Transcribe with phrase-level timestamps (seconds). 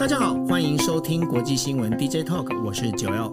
[0.00, 3.28] 大家好，欢迎收听国际新闻 DJ Talk，我是九幺。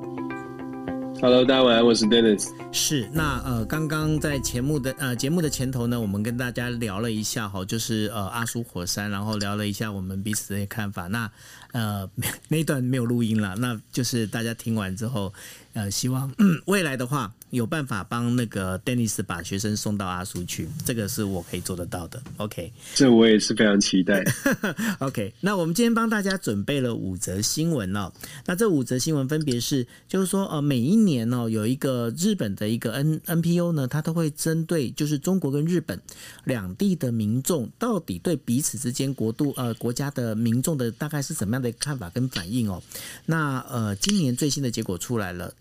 [1.22, 2.50] Hello，大家好，我是 Dennis。
[2.74, 11.08] 是，那呃，刚刚在节目的呃节目的前头呢，我们跟大家聊了一下哈，就是呃阿苏火山，然后聊了一下我们彼此的看法。
[11.08, 11.32] 那
[11.72, 12.06] 呃
[12.50, 15.34] 那段没有录音了，那就是大家听完之后。
[15.78, 22.22] 呃，希望嗯 未来的话有办法帮那个 Dennis 把学生送到阿苏去，这个是我可以做得到的。
[22.38, 24.24] OK，这我也是非常期待。
[25.00, 28.12] OK，那我们今天帮大家准备了五则新闻哦。
[28.48, 36.02] 那这五则新闻分别是，就是说呃，每一年哦，有一个日本的一个 N NPO 呢，它都会针对就是中国跟日本
[36.44, 42.82] 两地的民众到底对彼此之间国度呃国家的民众的大概是怎么样的看法跟反应哦。
[43.28, 45.54] 那呃，今年最新的结果出来了。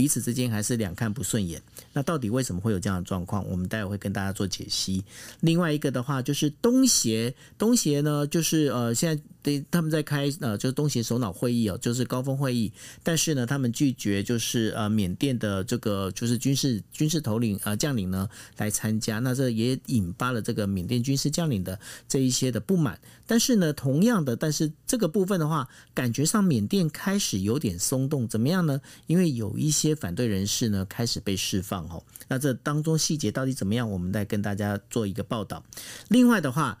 [0.00, 1.60] 彼此之间还是两看不顺眼，
[1.92, 3.46] 那到底为什么会有这样的状况？
[3.46, 5.04] 我们待会会跟大家做解析。
[5.40, 9.22] 另外一个的话就是东协，东协呢就是呃现在。
[9.42, 12.72] 对，他们在开呃，就是东协首脑会议哦，就是高峰会议。
[13.02, 19.18] 但是呢，他们拒绝就是呃，缅甸的这个就是军事军事头领呃将领呢来参加。
[19.20, 23.00] 那这也引发了这个缅甸军事将领的这一些的不满。
[23.26, 28.80] 但是呢，同样的，但是这个部分的话，感觉上缅甸开始有点松动，怎么样呢？
[29.06, 32.02] 因为有一些反对人士呢开始被释放哦。
[32.28, 33.90] 那这当中细节到底怎么样？
[33.90, 35.64] 我们再跟大家做一个报道。
[36.08, 36.78] 另外的话，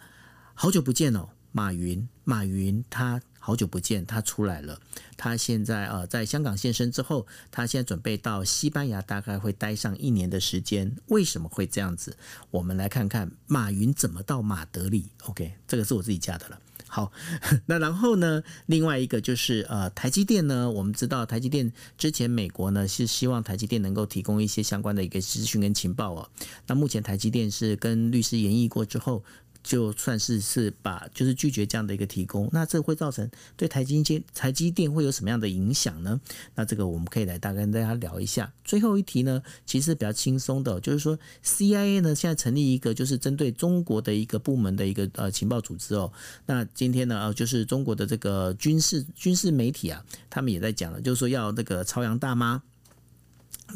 [0.54, 1.28] 好久不见哦。
[1.52, 4.80] 马云，马云，他好久不见，他出来了。
[5.16, 10.96] 他现在呃，在香港现身之后，他现在准备到西班牙，大概会待上一年的时间。
[11.06, 12.16] 为什么会这样子？
[12.50, 15.10] 我们来看看马云怎么到马德里。
[15.24, 16.60] OK，这个是我自己加的了。
[16.86, 17.12] 好，
[17.66, 26.28] 那然后呢，另外一个就是呃，台积电呢，我们知道台积电之前美国呢是希望台积电能够提供一些相关的一个资讯跟情报哦。
[26.66, 29.24] 那目前台积电是跟律师研议过之后。
[29.62, 36.20] 就算是是把就是拒绝这样的一个提供，那这会造成对台积电台积电会有什么样的影响呢？
[36.54, 38.52] 那这个我们可以来大概跟大家聊一下。
[38.64, 46.12] 最后一题呢，其实比较轻松的，就是说 CIA 呢现在成立一个就是针对中国的一个部门的一个呃情报组织哦。
[46.46, 52.62] 那今天呢呃就是中国的这个军事军事媒体啊，他们也在讲了，就是说要那个朝阳大妈。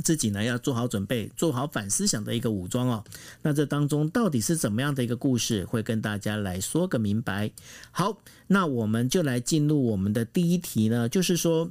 [0.03, 3.05] 自己呢要做好准备，做好反思想的一个武装哦。
[3.43, 7.51] 那这当中到底是怎么样的一个故事，会跟大家来说个明白。
[7.91, 11.71] 好，那我们就来进入我们的第一题呢，就是说，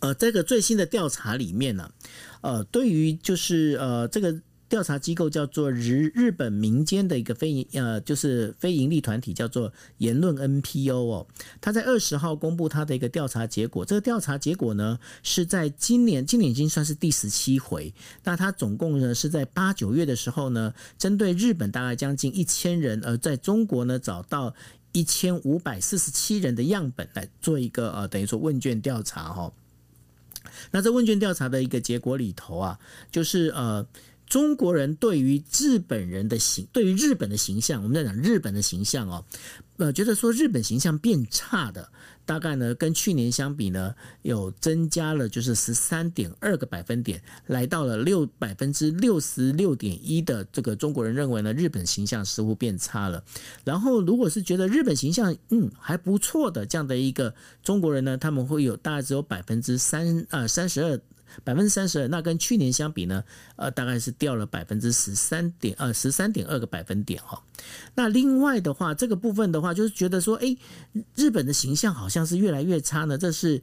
[0.00, 1.90] 呃，这个最新的调查里面呢，
[2.40, 4.40] 呃，对于就是呃这个。
[4.68, 11.26] 调查机构叫做日日本民间的一个非呃，就是非营利团体，叫做言论 NPO 哦。
[11.60, 13.84] 他在二十号公布他的一个调查结果。
[13.84, 17.94] 这个调查结果呢，是在今年，今年已经算是第十七回。
[18.24, 24.52] 那他总共呢是在八九月的时候呢，针对日本大概将近一千人，而在中国呢找到
[24.90, 29.52] 一千五百四十七人的样本来做一个呃，等于说问卷调查哈。
[30.72, 32.80] 那在问卷调查的一个结果里头啊，
[33.12, 33.86] 就是呃。
[34.26, 39.24] 中国人对于日本人的形，对于日本的形象，我们在讲日本的形象哦，
[39.76, 41.88] 呃，觉得说日本形象变差的，
[42.24, 53.22] 大概呢跟去年相比呢，有增加了就是十三点二个百分点，来到了六百分之六十六点一的这个中国人认为呢，日本形象似乎变差了。
[53.64, 57.32] 然后如果是觉得日本形象嗯还不错的这样的一个
[57.62, 61.00] 中国人呢，他们会有大概只有百分之三啊三十二。
[61.44, 63.24] 百分之三十二，那跟去年相比呢，
[63.56, 67.42] 呃，大概是掉了百分之十三点二，十三点二个百分点哈。
[67.94, 70.56] 那另外的话，这个部分的话，就是觉得说，哎，
[71.14, 73.62] 日本的形象好像是越来越差呢，这是。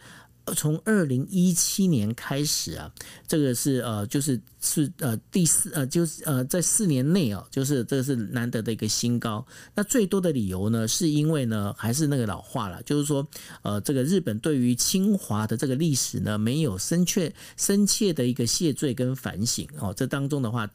[0.55, 2.91] 从二零一七年开始啊，
[3.27, 9.45] 这个是呃，就是是呃第四呃，就是呃在四年内啊，就是这个是难得的一个新高。
[9.73, 13.25] 那最多的理由呢，是因为呢，还是那个老话了，就是说
[13.61, 19.93] 呃，这个日本对于侵华的这个历史呢，没有深切深切的一个谢罪跟反省哦。
[19.95, 20.69] 这当中的话。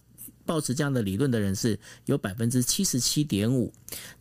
[0.48, 3.70] 抱持这样的理论的人是有百分之七十七点五。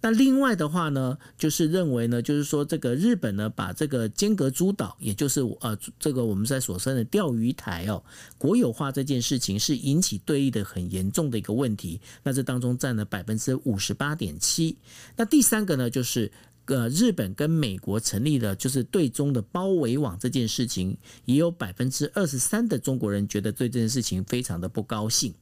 [0.02, 8.04] 那另外的话呢，就是认为呢，就是说这个日本呢，把这个尖阁诸岛，也就是呃这个我们在所称的钓鱼台哦，
[8.38, 12.02] 国有化这件事情是引起对立的很严重的一个问题。
[12.24, 14.78] 那这当中占了百分之五十八点七。
[15.16, 16.30] 那第三个呢，就是。
[16.68, 25.34] 呃，日本跟美国成立的就是对中的包围网这件事情，也有百分之二十三的中国人觉得对这件事情非常的不高兴。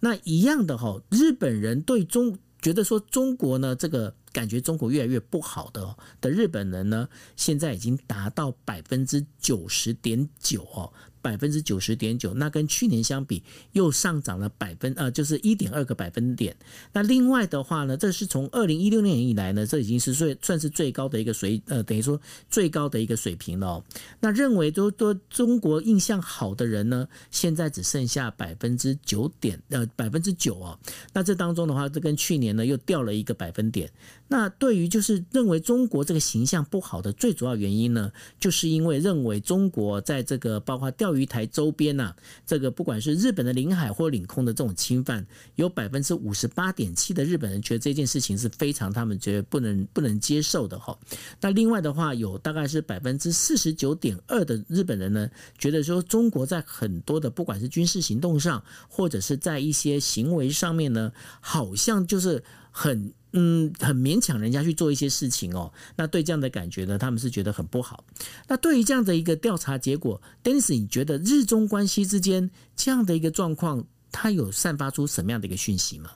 [0.00, 10.92] 那一样的哈，日本人对中觉得说中国呢，这个感觉中国越来越不好的的日本人呢，现在已经达到百分之九十点九哦。
[11.26, 13.42] 百分之九十点九，那跟去年相比
[13.72, 16.54] 又上涨了百分呃，就是一点二个百分点。
[16.92, 23.82] 那另外的话呢，这是从二零一六年以来呢，这已经是最算是最高的一个水呃，等于说最高的一个水平了。
[24.20, 30.78] 那认为都都中国印象好的人呢，现在只剩下百分之九点呃百分之九哦。
[31.12, 33.90] 那这当中的话，这跟去年呢又掉了一个百分点。
[34.28, 42.16] 那对于就是认为中国这个形象不好的最主要原因呢，就是因为认为中国在这个包括钓于台周边呐、啊，
[42.46, 50.98] 这个不管是日本的领海或领空的这种侵犯，有百分之五十八点七的日本人觉得这件事情是非常他们觉得不能不能接受的哈。
[51.40, 63.12] 那另外的话，有大概是百分之四十九点二的日本人呢，觉得说中国在很多的不管是军事行动上，或者是在一些行为上面呢，好像就是很。
[63.38, 65.70] 嗯，很勉强人家去做一些事情哦。
[65.94, 68.02] 那对这样的感觉呢，他们是觉得很不好。
[68.48, 76.12] 那对于这样的一个调查结果，Dennis，你觉得日中关系之间这样的一个状况，它有散发出什么样的一个讯息吗？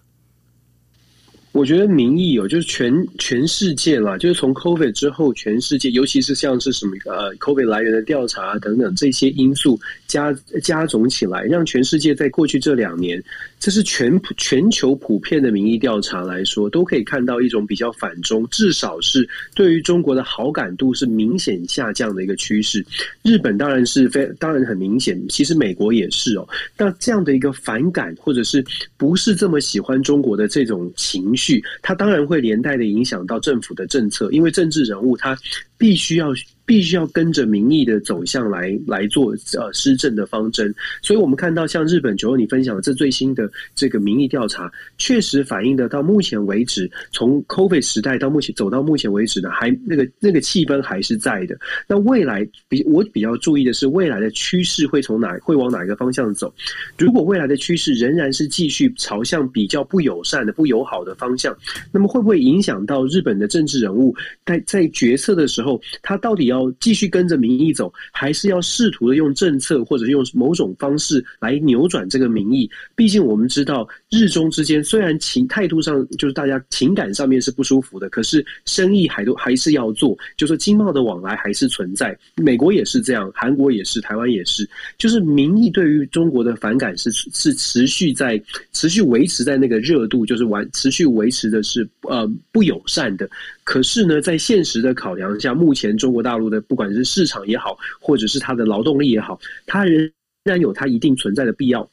[1.53, 10.33] 我觉得民意有，就是全全世界啦，就是从 COVID 之后，全世界，尤其是像是什么呃 COVID 来源的调查等等这些因素加
[10.63, 13.21] 加总起来，让全世界在过去这两年，
[13.59, 22.87] 这是全全球普遍的民意调查来说，都可以看到一种比较反中，至少是对于中国的好感度是明显下降的一个趋势。
[23.23, 26.49] 日本当然是非当然很明显，其实美国也是哦。
[26.79, 28.65] 那这样的一个反感，或者是
[28.97, 31.40] 不是这么喜欢中国的这种情绪。
[31.41, 35.37] 去它当然会连带的影响到政府的政策，因为政治人物他
[35.79, 36.35] 必须要。
[36.71, 40.73] 必须要跟着民意的走向来来做呃施政的方针，
[41.03, 51.59] 所以我们看到像日本九你分享的这最新的这个民意调查，确实反映的到目前为止，从 COVID 时代到目前走到目前为止呢，还那个那个气氛还是在的。
[51.89, 56.55] 那未来比我比较注意的是，未来的趋势会从哪会往哪一个方向走？
[56.97, 61.53] 如果未来的趋势仍然是继续朝向比较不友善的、不友好的方向，
[61.91, 64.15] 那么会不会影响到日本的政治人物
[64.47, 66.60] 在在决策的时候，他到底要？
[66.81, 72.69] 继续跟着民意走，还是要试图的用政策或者用某种方式来扭转这个民意？
[72.97, 82.19] 毕竟我们知道，日中之间虽然情态度上就是大家情感上面是不舒服的，可是生意还都还是要做，就是经贸的往来还是存在。
[82.37, 84.69] 美国也是这样，韩国也是，台湾也是，
[84.99, 88.43] 就是民意对于中国的反感是是持续在
[88.73, 93.31] 持续维持在那个热度，就是完持续维持的是呃不友善的。
[93.63, 100.11] 可是呢，在现实的考量下，目前中国大陆的不管是市场也好，或者是它的劳动力也好，它仍
[100.43, 101.89] 然有它一定存在的必要。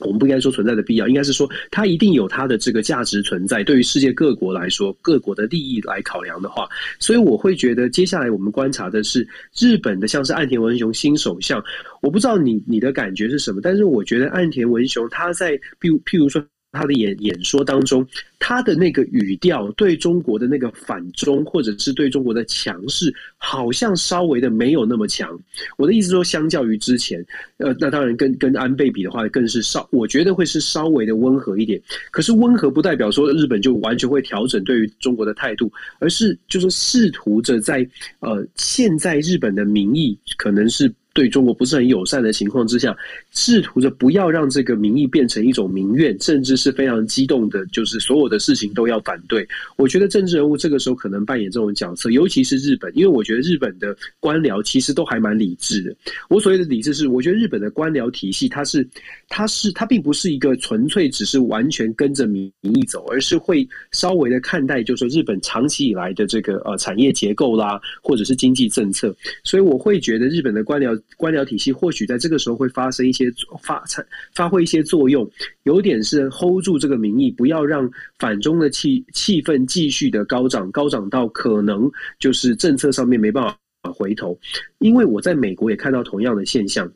[0.00, 3.62] 我们不应该说存在的必要，应该是说它一定有它的这个价值存在。
[3.62, 6.68] 对于世界各国来说，各国的利益来考量的话，
[6.98, 9.26] 所以我会觉得接下来我们观察的是
[9.56, 11.62] 日本的，像是岸田文雄新首相。
[12.02, 16.44] 我不知道你你的感觉是什么，但是我觉得岸田文雄他在譬如譬如说。
[16.74, 18.06] 他的演演说当中，
[18.38, 25.38] 他的那个语调对中国的那个反中，或者是对中国的强势，好像稍微的没有那么强。
[25.78, 27.24] 我的意思说，相较于之前，
[27.58, 31.80] 呃，那当然跟跟安倍比的话，更是稍，我觉得会是稍微的温和一点。
[32.10, 37.88] 可是温和不代表说日本就完全会调整对于中国的态度，而是就是试图着在
[38.18, 40.92] 呃现在日本的民意可能是。
[41.14, 42.94] 对中国不是很友善的情况之下，
[43.30, 49.46] 试图着不要让这个民意变成一种民怨，甚至是非常激动的，就是所有的事情都要反对。
[49.76, 55.94] 我觉得政治人物这个时候可能扮演这种角色，尤其是日本，因为我觉得日本的官僚其实都还蛮理智的。
[56.28, 58.84] 我所谓的理智是，我觉得日本的官僚体系，它是，
[59.28, 69.14] 它是，它并不是一个纯粹只是完全跟着民意走，而是会稍微的看待，就是说日本长期以来的这个呃产业结构啦，或者是经济政策。
[69.44, 71.00] 所以我会觉得日本的官僚。
[71.16, 73.32] 官僚体系或许在这个时候会发生一些
[73.62, 75.28] 发产发挥一些作用，
[75.62, 84.38] 有点是 hold 住这个民意，不要让反中的气气氛继续的高涨，高涨到可能就是政策上面没办法回头。
[84.78, 86.90] 因为我在美国也看到同样的现象，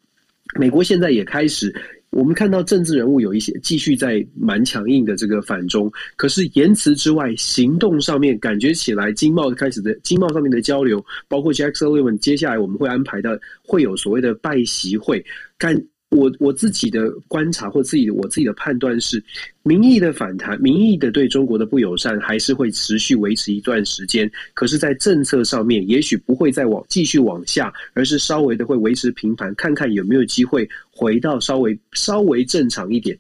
[0.59, 1.75] 美国现在也开始。
[2.11, 15.25] 我们看到政治人物有一些继续在蛮强硬的这个反中，可是言辞之外，行动上面感觉起来，经贸开始的经贸上面的交流，包括 Jack Sullivan，接下来我们会安排的会有所谓的拜习会，
[15.59, 15.81] 干。
[16.11, 19.23] 我我自己的观察或自己我自己的判断是，
[19.63, 24.31] 民意的反弹，民意的对中国的不友善还是会持续维持一段时间。
[24.55, 33.17] 可是，在政策上面，也许不会再往继续往下，而是稍微的会维持平盘，看看有没有机会回到稍微稍微正常一点。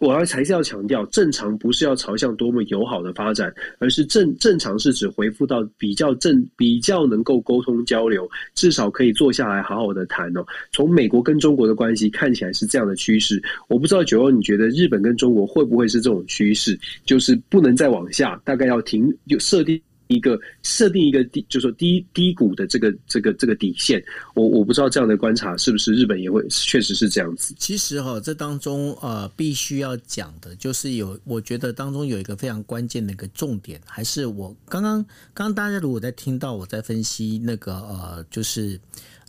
[0.00, 10.44] 我要还是要强调，正常不是要朝向多么友好的发展，而是正正常是指恢复到比较正、比较能够沟通交流，至少可以坐下来好好的谈哦。
[10.72, 19.80] 从美国跟中国的关系看起来是这样的趋势，我不知道九欧你觉得日本跟中国会不会是这种趋势，就是不能再往下，大概要停，就设定。
[20.10, 24.02] 一个设定一个低，就是说低低谷的这个这个这个底线，
[24.34, 27.54] 我我不知道这样的观察是不是日本也会确实是这样子。
[27.58, 38.80] 其实哈，这当中呃必须要讲的就是有，我觉得当中有一个非常关键的一个重点，还是我刚刚刚刚大家如果在听到我在分析那个呃，就是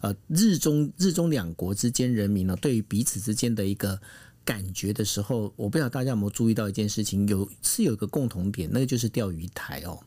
[0.02, 4.00] 呃日中日中两国之间人民呢，对于彼此之间的一个。
[4.44, 10.00] 感觉的时候，我不知道大家有没有注意到一件事情，有是有一个共同点，那个就是钓鱼台哦。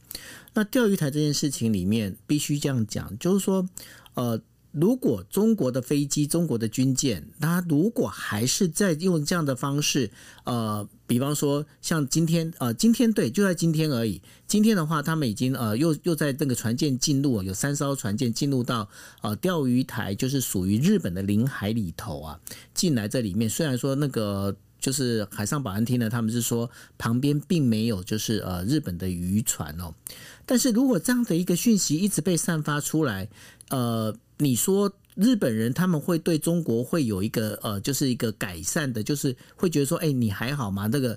[0.55, 3.69] 那钓鱼台这件事情里面，必须这样讲，就是说，
[4.14, 4.41] 呃。
[4.75, 10.11] 如果中国的飞机、中国的军舰，它如果还是在用这样的方式，
[10.43, 14.21] 呃，比方说像今天，呃，今天对，就在今天而已。
[14.49, 18.88] 今天的话，他们已经呃又又在那个船舰进入，有三艘船舰进入到
[19.23, 22.40] 呃钓鱼台，就是属于日本的领海里头啊，
[22.75, 23.49] 进来这里面。
[23.49, 24.54] 虽然说那个
[24.85, 29.95] 就是海上保安厅呢，他们是说旁边并没有就是呃日本的渔船哦，
[30.45, 33.26] 但是如果这样的一个讯息一直被散发出来，
[33.71, 34.14] 呃。
[34.37, 40.88] 你说日本人他们会对中国会有一个呃，就是一个改善的，就是会觉得说，哎，你还好吗？
[40.88, 41.17] 这个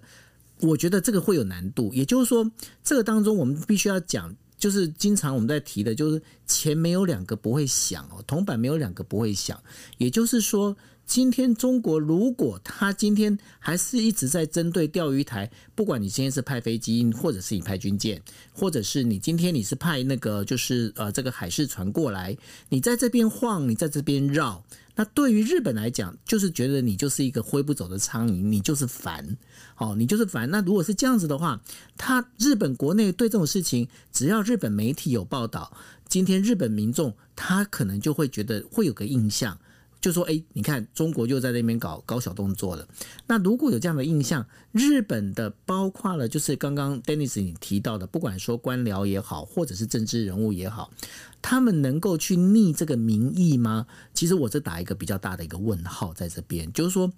[0.59, 1.91] 我觉得这个会有难度。
[1.95, 2.49] 也就是说，
[2.83, 9.59] 这个当中我们必须要讲，就是经常我们在提的，就是钱没有两个不会响哦，铜板没有两个不会响。
[9.97, 10.77] 也就是说。
[11.07, 18.21] 今天中国如果他今天还是一直在针对钓鱼台，不管你今天是派飞机，或者是你派军舰，
[18.51, 22.37] 或者是你今天你是派那个就是呃这个海事船过来，
[22.67, 24.61] 你在这边晃，你在这边绕，
[24.95, 29.37] 那对于日本来讲，就是觉得你就是一个挥不走的苍蝇，你就是烦，
[29.77, 30.51] 哦，你就是烦。
[30.51, 31.61] 那如果是这样子的话，
[31.95, 35.71] 他日本国内对这种事情，只要日本媒体有报道，
[36.09, 39.57] 今天日本民众他可能就会觉得会有个印象。
[39.99, 42.87] 就说哎，你看中国就在那边搞搞小动作了。
[43.27, 50.91] 那如果有这样的印象，日本的包括了就是刚刚 Dennis 你提到的，不管说官僚也好，或者是政治人物也好，
[51.41, 53.87] 他们能够去逆这个民意吗？
[54.13, 57.11] 其实我这打一个比较大的一个问号在这边，就是说，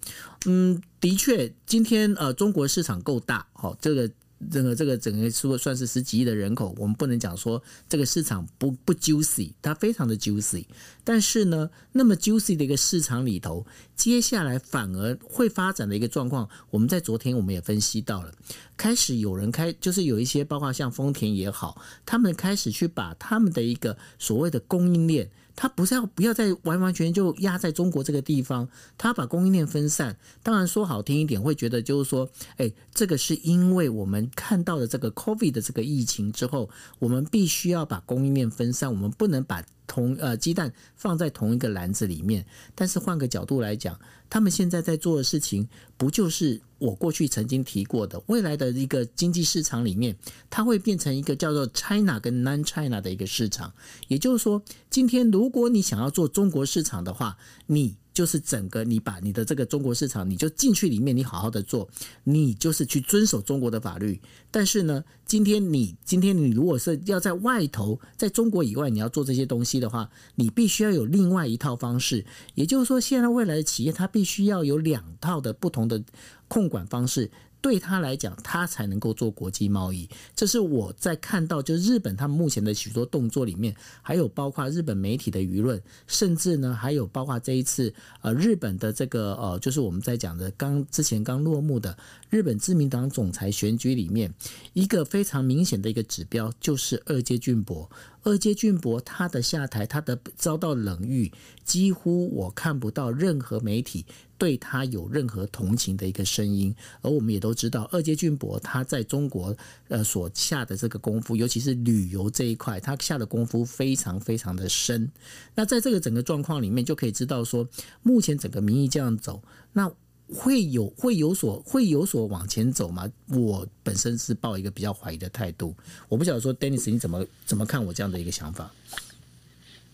[0.46, 4.10] 嗯，的确，今天呃中国市场够大，好这个。
[4.50, 10.64] 这个这个整个说算是十几亿的人口，我们不能讲说这个市场不不 juicy，它非常的 juicy。
[11.04, 13.66] 但是呢，那么 juicy 的一个市场里头，
[13.96, 18.32] 接下来反而会发展的一个状况，我们在昨天我们也分析到了，
[18.80, 25.30] 开始有人开，就是有一些包括像丰田也好，他们开始去把他们的一个所谓的供应链。
[25.54, 30.16] 他不是要不要再完完全全就压在中国这个地方，他把供应链分散。
[30.42, 36.70] 当然说好听一点，会觉得就是说，哎，这个是因为我们看到了这个 COVID 的这个疫情之后，
[37.00, 39.62] 我们必须要把供应链分散，我们不能把。
[39.90, 50.16] 同呃鸡蛋放在同一个篮子里面，但是换个角度来讲，他们现在在做的事情，不就是我过去曾经提过的，未来的一个经济市场里面，
[50.48, 53.72] 它会变成一个叫做 China 跟 Non China 的一个市场。
[54.06, 57.96] 也就是说，今天如果你想要做中国市场的话，你。
[58.12, 61.88] 就是整个你把你的这个中国市场，你就进去里面，你好好的做，
[62.24, 64.20] 你就是去遵守中国的法律。
[64.50, 72.24] 但是呢，今天你今天你如果是要在外头，在中国以外你要做这些东西的话，你必须要有另外一套方式。
[72.54, 76.02] 也就是说，现在未来的企业它必须要有两套的不同的
[76.48, 77.30] 控管方式。
[77.60, 80.08] 对他来讲，他才能够做国际贸易。
[80.34, 91.96] 这是我在看到，就日本他们目前的许多动作里面，还有包括日本媒体的舆论，甚至呢，还有包括这一次呃日本的这个呃，就是我们在讲的刚之前刚落幕的
[92.28, 94.32] 日本自民党总裁选举里面，
[94.72, 97.90] 一个非常明显的一个指标，就是二阶俊博。
[98.22, 101.30] 二阶俊博他的下台，他的遭到冷遇，
[101.64, 104.04] 几乎我看不到任何媒体
[104.36, 106.74] 对他有任何同情的一个声音。
[107.02, 109.56] 而我们也都知道，二阶俊博他在中国
[109.88, 115.10] 呃所下的这个功夫，尤其是旅游这一块，他下的功夫非常非常的深。
[115.54, 117.68] 那在这个整个状况里面，就可以知道说，
[118.02, 119.90] 目前整个民意这样走，那。
[120.32, 123.08] 会有会有所会有所往前走吗？
[123.28, 125.74] 我本身是抱一个比较怀疑的态度。
[126.08, 128.70] 我不晓得说，Dennis 你怎么怎么看我这样的一个想法？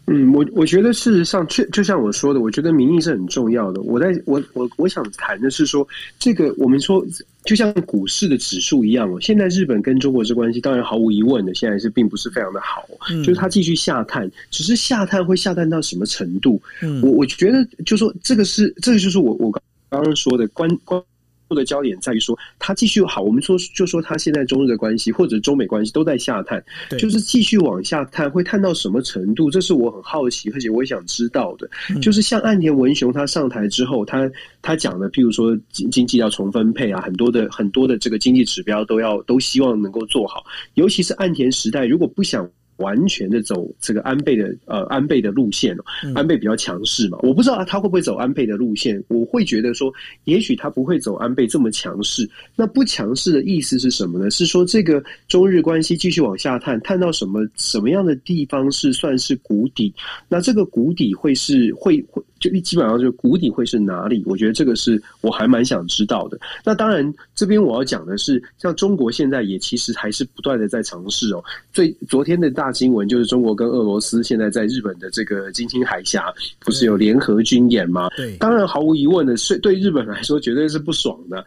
[0.08, 3.82] 嗯，我我觉得事实上，确就像我说的，我觉得民意是很重要的。
[3.82, 5.84] 我在我我我想谈的是说，
[6.16, 7.04] 这个我们说
[7.44, 9.20] 就像股市的指数一样哦。
[9.20, 16.62] 现在日本跟中国之关系，当然毫无疑问的，现在是并不是非常的好，嗯、就是它继续下探，只是下探会下探到什么程度？
[16.82, 19.96] 嗯，我我觉得就说这个是这个就是我我刚。
[19.96, 21.02] 刚刚说的关关
[21.48, 26.62] 注的焦点在于说，他继续好，我们说就说他现在中日的关系或者中美关系都在下探，
[26.98, 29.50] 就是继续往下探，会探到什么程度？
[29.50, 31.70] 这是我很好奇，而且我也想知道的。
[32.02, 42.46] 就是像岸田文雄他上台之后，他他讲的，譬如说经经济要重分配啊，很多的很多的这个经济指标都要都希望能够做好，尤其是岸田时代，如果不想。
[42.76, 45.76] 完全的走这个安倍的呃安倍的路线，
[46.14, 49.02] 安倍比较强势嘛，我不知道他会不会走安倍的路线。
[49.08, 49.92] 我会觉得说，
[50.24, 52.28] 也许他不会走安倍这么强势。
[52.54, 54.30] 那不强势的意思是什么呢？
[54.30, 59.92] 是说这个中日关系继续往下探，探到什么什么样的地方是算是谷底？
[60.28, 62.22] 那这个谷底会是会会。
[62.50, 64.22] 就基本上就谷底会是哪里？
[64.26, 66.38] 我觉得这个是我还蛮想知道的。
[66.64, 71.42] 那当然，这边我要讲的是，像中国现在也其实还是不断的在尝试哦。
[71.72, 78.08] 最昨天的大新闻就是中国跟俄罗斯现在在日本的这个金青海峡不是有联合军演吗？
[78.16, 81.44] 对，当然毫无疑问的是，对日本来说绝对是不爽的。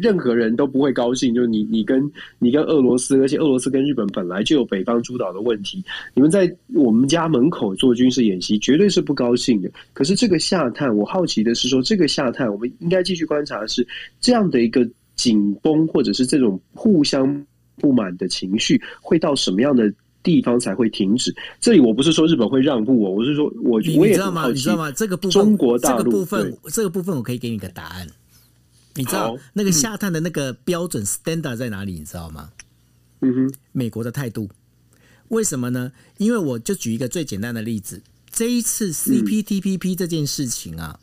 [0.00, 5.82] 任何人都不会高兴，就是你你跟你跟俄罗斯，而且俄罗斯跟日本本来就有北方诸岛的问题，
[6.14, 9.70] 你们在我们家门口做军事演习，绝对是不高兴的。
[9.92, 13.86] 可是这个下探，我好奇的是说，这个下探，我们应该继续观察的是
[14.20, 19.92] 这样的一个紧绷，或者是这种互相不满的情绪，会到什么样的
[20.22, 21.34] 地方才会停止？
[21.60, 24.48] 这里我不是说日本会让步，我我是说我我也知道吗？
[24.48, 24.90] 你知道吗？
[24.92, 28.06] 这个部分，中国大陆这个部分，这个部分我可以给你个答案。
[28.94, 31.92] 你知道那个下探的那个标准 standard 在哪里？
[31.92, 32.50] 你知道吗？
[33.20, 34.48] 嗯哼，美国的态度。
[35.28, 35.92] 为什么呢？
[36.18, 38.02] 因为我就举一个最简单的例子。
[38.32, 40.98] 这一次 CPTPP 这件事情啊、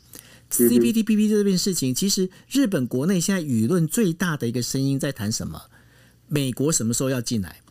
[0.57, 5.61] 嗯、，CPTPP 这件事情，其实日本国内现在舆论最大的一个声音在谈什么？
[6.27, 7.61] 美国什么时候要进来？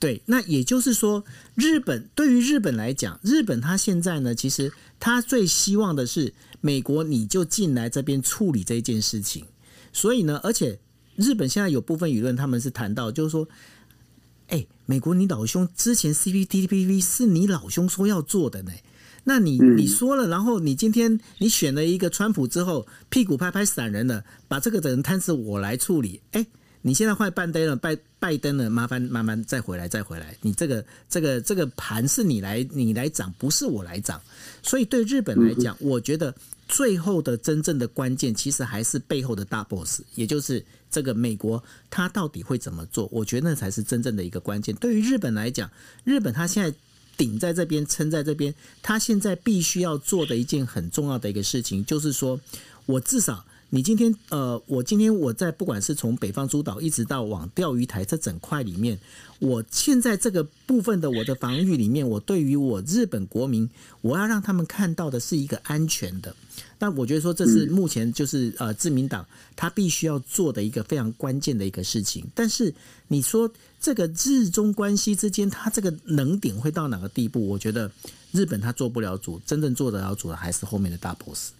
[0.00, 1.24] 对，那也就是说，
[1.54, 9.46] 日本对于日本来讲，日本他现在呢，其实他最希望的是美国你就进来这边处理这一件事情。
[9.92, 10.80] 所以呢，而且
[11.14, 13.48] 日本现在有部分舆论他们是谈到，就是说。
[14.48, 18.72] 哎、欸，美国，你老兄之前 CPTPP 是你老兄说要做的呢？
[19.24, 26.20] 那你你说了，然后你今天你选了一个川普之后，屁股拍拍闪人了，把这个的人摊子我来处理。
[26.30, 26.46] 哎、欸，
[26.82, 30.36] 你现在换拜登了，拜拜登了，麻烦慢慢再回来再回来。
[30.42, 34.20] 你这个这个这个盘是你来你来掌，不是我来掌。
[34.62, 36.32] 所以对日本来讲，我觉得
[36.68, 40.64] 最后的真正的关键，其实还是背后的大 boss，也就是。
[40.90, 43.08] 这个美国他到底会怎么做？
[43.12, 44.74] 我觉得那才是真正的一个关键。
[44.76, 45.70] 对于日本来讲，
[46.04, 46.76] 日本他现在
[47.16, 52.40] 顶在这边，撑在这边，他现在必须要做的一件很重要的一个事情，就是说
[52.86, 53.44] 我至少。
[53.68, 58.98] 你今天呃，我今天我在不管是从北方诸岛一直到往钓鱼台这整块里面，
[59.40, 63.68] 我现在这个部分的我的防御里面，我对于我日本国民，
[64.02, 66.34] 我要让他们看到的是一个安全的。
[66.78, 72.24] 但我觉得说这是目前就是呃自民党他必须要做的一个非常关键的一个事情。
[72.34, 72.72] 但是
[73.08, 73.50] 你说
[73.80, 77.46] 这个日中关系之间，它这个能点会到哪个地步？
[77.48, 77.90] 我觉得
[78.30, 81.50] 日本他做不了主，真正做得了主的还是后面的大 boss。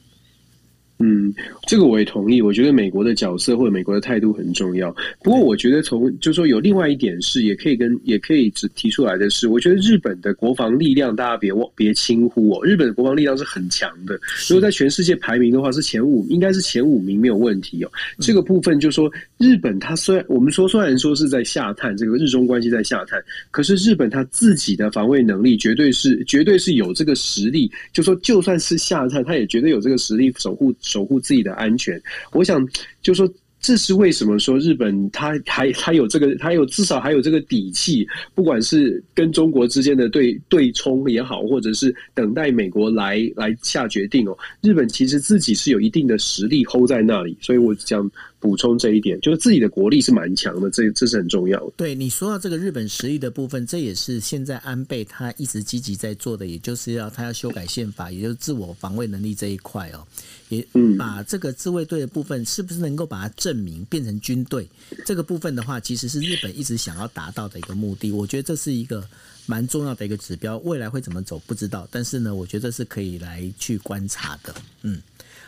[0.98, 1.34] 嗯，
[1.66, 2.40] 这个我也同意。
[2.40, 4.90] 我觉得美国的角色或者美国的态度很重要。
[5.22, 12.64] 不过，我觉得从就是说有另外一点是，也可以跟也可以只提出来的是，我觉得日本的国防力量大家别忘别轻忽哦。
[12.64, 17.90] 日本的国防力量是很强的，如果在全世界排名的话是前五，应该是前五名没有问题哦。
[18.18, 27.70] 这个部分就是说，日本它虽然我们说虽然说是在下探，这个日中关系在下探，可是日本它自己的防卫能力绝对是绝对是有这个实力。
[27.92, 30.74] 就说就算是下探，它也绝对有这个实力守护。
[30.86, 32.00] 守护自己的安全，
[32.32, 32.66] 我想
[33.02, 33.28] 就说，
[33.60, 48.08] 这是为什么说日本他还他有这个，他有至少还有这个底气，不管是跟中国之间的对对冲也好，或者是等待美国来来下决定哦，日本其实自己是有一定的实力 hold 在那里，所以我讲。
[48.46, 51.72] 补充这一点，就是自己的国力是蛮强的，这这是很重要的。
[51.76, 60.06] 对你说到这个日本实力的部分，这也是现在安倍他一直积极在做的，也就是要他要修改宪法，也就是自我防卫能力这一块哦，
[60.48, 60.64] 也
[60.96, 64.68] 把这个自卫队的部分是不是能够把它证明变成军队
[65.04, 68.12] 这个部分的话，其实是日本一直想要达到的一个目的。
[68.12, 69.04] 我觉得这是一个
[69.46, 74.54] 蛮重要的一个指标，未来会怎么走不知道，但是呢，我觉得是可以来去观察的。
[74.82, 75.02] 嗯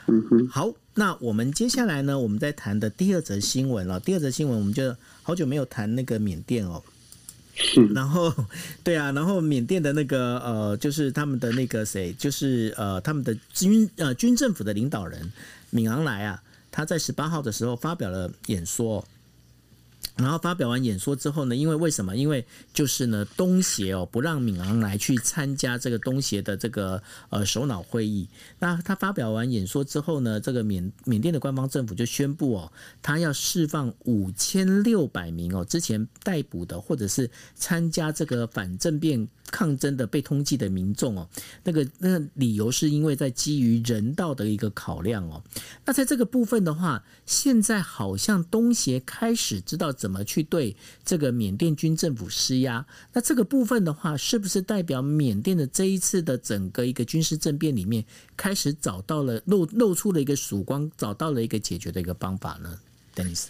[0.09, 0.73] 嗯哼，好。
[0.95, 2.19] 那我们接下来呢？
[2.19, 4.01] 我们在谈的第二则新闻了。
[4.01, 6.83] 第二则新闻，我们就好久没有谈那个缅甸哦。
[7.95, 8.35] 然后，
[8.83, 15.31] 对啊，然后缅甸的那个呃，就是他们的那个谁，就是呃，他们的军呃军政府的领导人
[15.71, 16.43] 敏昂莱啊，
[16.73, 19.07] 他在十八号的时候发表了演说。
[20.19, 22.17] 然后发表完演说之后呢，因为为什么？
[22.17, 27.01] 因为就是呢，东协哦不让敏昂来去参加这个东协的这个
[27.31, 28.29] 呃首脑会议。
[28.59, 41.29] 那他发表完演说之后呢，这个缅缅甸的官方政府就宣布哦，他要释放五千六百名哦之前逮捕的或者是参加这个反政变抗争的被通缉的民众哦。
[41.63, 45.41] 那个那个理由是因为在基于人道的一个考量哦。
[45.85, 50.08] 那在这个部分的话，现在好像东协开始知道怎。
[50.09, 52.87] 怎么去对这个缅甸军政府施压？
[53.13, 58.03] 那这个部分的话，是不是代表缅甸的这一次的整个一个军事政变里面，
[58.35, 62.81] 开始找到了露露出了一个曙光，找到了一个解决的一个方法呢
[63.15, 63.49] ？Dennis。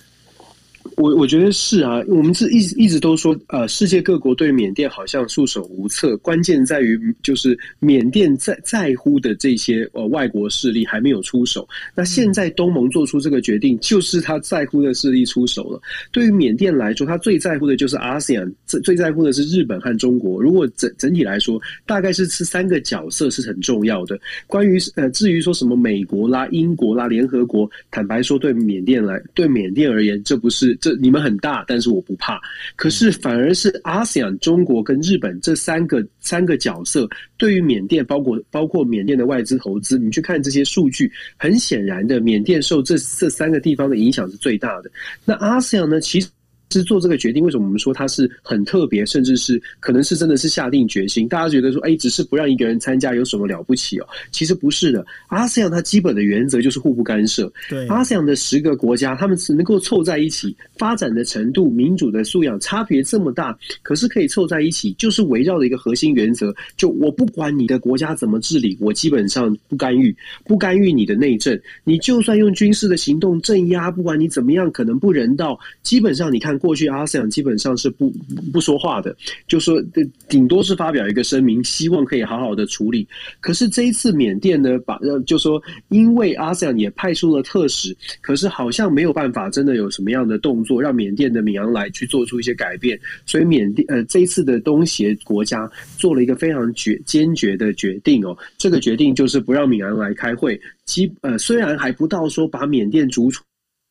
[0.97, 11.69] 我我觉得是啊，我们是一直一直都说，呃，世界各国对缅甸好像束手无策，关键在于就是缅甸在在乎的这些呃外国势力还没有出手。
[11.95, 15.81] 那现在东盟做出这个决定，就是他在乎的势力出手了。
[16.11, 20.43] 对于缅甸来说，他最在乎的就是 ASEAN，最最在乎的是日本和中国。
[20.43, 24.19] 如果整整体来说，大概是这三个角色是很重要的。
[24.47, 30.78] 关于呃，至于说什么美国啦、英国啦、联合国，坦白说，对缅甸来对缅甸而言，这不是。
[30.81, 32.41] 这你们很大，但是我不怕。
[32.77, 44.91] 可是反而是 ASEAN 中国跟日本这三个三个角色，对于缅甸，包括包括缅甸的外资投资，你去看这些数据，很显然的，缅甸受这这三个地方的影响是最大的。
[45.25, 46.29] 那 ASEAN 呢，其实。
[46.71, 51.27] 是做这个决定，为什么我们说它是很特别，甚至是可能是真的是下定决心？
[51.27, 54.07] 大家觉得说，哎，只是不让一个人参加有什么了不起哦？
[54.31, 55.05] 其实不是的。
[55.31, 57.51] ASEAN 它基本的原则就是互不干涉。
[57.71, 71.59] 对，ASEAN 的十个国家，他们是能够凑在一起，发展的程度、民主的素养差别这么大，可是可以凑在一起，就是围绕的一个核心原则，就我不管你的国家怎么治理，我基本上不干预，不干预你的内政。
[71.85, 76.58] 你就算用军事的行动镇压，不管你怎么样，可能不人道，基本上你看。
[76.59, 78.13] 过去阿塞基本上是不
[78.53, 79.17] 不说话的，
[79.47, 79.81] 就说
[80.29, 83.07] 顶多是发表一个声明，希望可以好好的处理。
[83.41, 92.99] 可是这一次缅甸呢，把就说因为阿塞也派出了特使，可是好像没有办法真的有什么样的动作，让缅甸的米昂来去做出一些改变。
[93.25, 100.61] 所以缅甸呃这一次的东协国家做了一个非常决坚决的决定哦，这个决定就是不让米昂来开会。
[100.85, 103.43] 基呃虽然还不到说把缅甸逐出。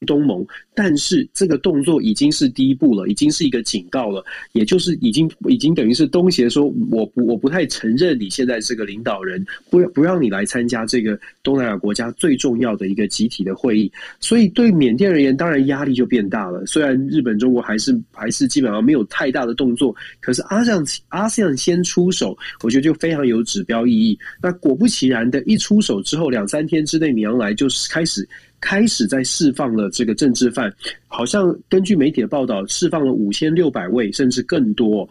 [0.06, 16.64] 东盟，但是这个动作已经是第一步了，已经是一个警告了，也就是已经已经等于是东协说，我不我不太承认你现在这个领导人，不不让你来参加这个东南亚国家最重要的一个集体的会议，所以对缅甸而言，当然压力就变大了。
[16.68, 24.18] 虽然日本、中国还是还是基本上没有太大的动作，可是阿相阿相先出手，我觉得就非常有指标意义。
[24.44, 28.28] 那果不其然的一出手之后，两三天之内，米昂莱就是开始。
[28.60, 30.74] 开始在释放了这个政治犯，
[31.08, 35.08] 好像根据媒体的报道，释放了五千六百位，甚至更多。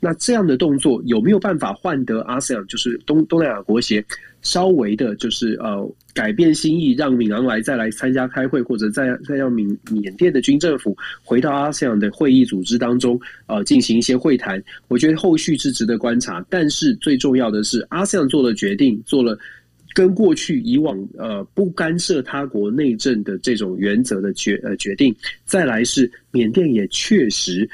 [0.00, 4.04] 那这样的动作有没有办法换得 ASEAN 就是东东南亚国协
[4.42, 14.62] 稍微的，就是呃改变心意，让敏昂来再来参加开会，或者再再让缅缅甸的军政府回到 ASEAN 的会议组织当中，呃进行一些会谈？
[14.88, 16.44] 我觉得后续是值得观察。
[16.50, 19.38] 但是最重要的是，ASEAN 做了决定，做了。
[19.94, 25.14] 跟过去以往呃不干涉他国内政的这种原则的决呃决定，
[25.46, 27.66] 再来是缅甸也确实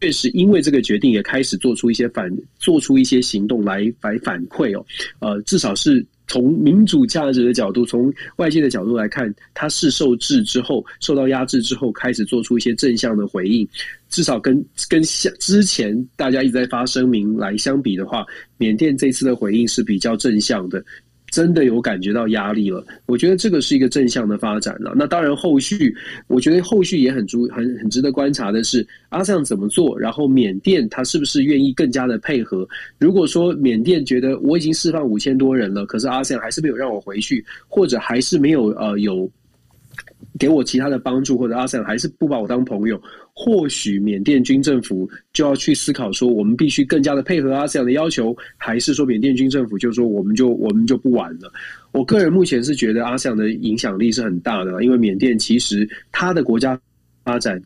[0.00, 4.84] 确实因为这个决定也开始做出一些反做出一些行动来来反馈哦，
[5.18, 13.68] 呃至少是从民主价值的角度，从外界的角度来看，他是受制之后受到压制之后，开始做出一些正向的回应，
[14.08, 18.24] 至少跟跟像之前大家一直在发声明来相比的话，
[18.56, 20.82] 缅甸这次的回应是比较正向的。
[21.34, 24.92] 真的有感觉到压力了，我觉得这个是一个正向的发展了。
[24.94, 25.92] 那当然，后续
[26.28, 32.64] 我觉得后续也很足很很值得观察的是，阿相怎么做，然后缅甸他是不是愿意更加的配合？
[32.98, 39.28] 如果说缅甸觉得我已经释放五千多人了，可是阿相还是没有让我回去，或者还是没有呃有
[40.38, 43.00] 给我其他的帮助，或者阿相还是不把我当朋友。
[43.32, 51.52] 或许缅甸军政府就要去思考说，我们必须更加的配合阿塞 a 的要求，还是说缅甸军政府就说我们就我们就不玩了？
[51.92, 56.80] 我个人目前是觉得阿塞 a 的影响力是很大的，因为缅甸其实它的国家
[57.24, 57.60] 发展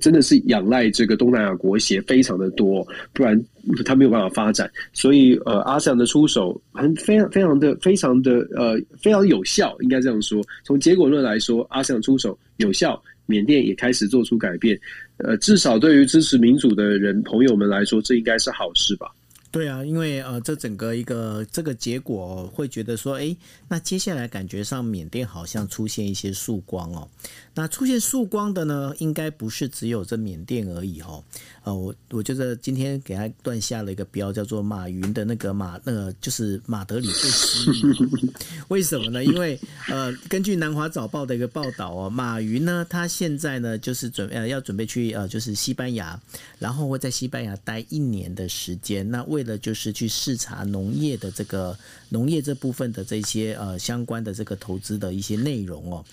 [0.00, 3.40] 真的是仰赖这个东南亚国协非常的多，不然
[3.84, 4.70] 他没有办法发展。
[4.92, 10.42] 所以呃，阿塞 a 的出手很非常非常的非常的呃非常有效，应该这样说。
[10.64, 13.02] 从结果论来说，阿塞 a 出手有效。
[13.26, 14.78] 缅甸也开始做出改变，
[15.16, 19.06] 呃，至少对于支持民主的人朋友们来说，这应该是好事吧。
[19.54, 23.36] 对啊，因为呃，这整个一个这个结果会觉得说，哎，
[23.68, 27.08] 那接下来感觉上缅甸好像出现一些曙光哦。
[27.54, 31.22] 那出现曙光的呢，应该不是只有这缅甸而已哦。
[31.62, 37.84] 呃，我我觉得今天给他断下了一个标，叫做马云的那个马，那个就是马德里最失意。
[38.66, 39.24] 为什么呢？
[39.24, 39.56] 因为
[39.88, 46.20] 呃，根据南华早报的一个报道哦，马云呢，他现在呢就是准呃要准备去呃就是西班牙，
[46.58, 49.08] 然后会在西班牙待一年的时间。
[49.08, 51.76] 那为的就是去视察农业的这个
[52.08, 56.04] 农业这部分的这些呃相关的这个投资的一些内容哦。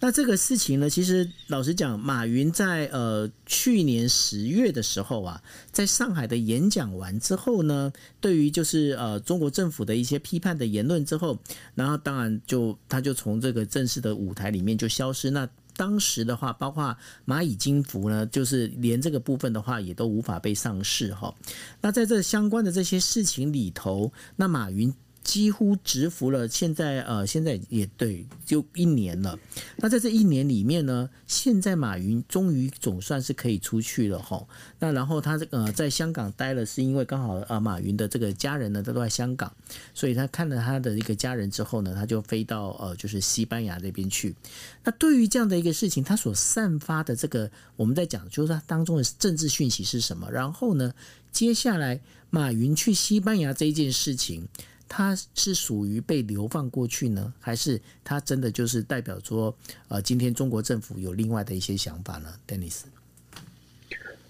[0.00, 5.42] 那这个事情呢，其实老实讲，马云在呃去年十月的时候啊，
[5.72, 11.38] 在上海的演讲完之后呢，对于就是呃中国政府的一些批判的言论之后，
[11.74, 15.30] 然后当然就他就从这个正式的舞台里面就消失。
[15.30, 21.34] 那当时的话，包括蚂蚁金服呢，就是连这个部分的话也都无法被上市哈。
[21.80, 24.94] 那在这相关的这些事情里头，那马云。
[25.24, 29.36] 几乎蛰伏了，现在呃，现在也对，就一年了。
[29.76, 34.46] 那在这一年里面呢，现在马云终于总算是可以出去了哈。
[34.78, 39.50] 那然后他这个在香港待了，是因为刚好啊，马云的这个家人呢都在香港，
[39.94, 44.36] 所以他看了他的一个家人之后呢，他就飞到呃就是西班牙这边去。
[44.84, 50.30] 那对于这样的一个事情，他所散发的这个我们在讲，就是他当中的政治讯息是什么？
[50.30, 50.92] 然后呢，
[51.32, 54.46] 接下来马云去西班牙这一件事情。
[54.88, 59.54] 他是属于被流放过去呢，还是他真的就是代表说，
[59.88, 62.82] 呃，今天中国政府有另外的一些想法呢？Dennis，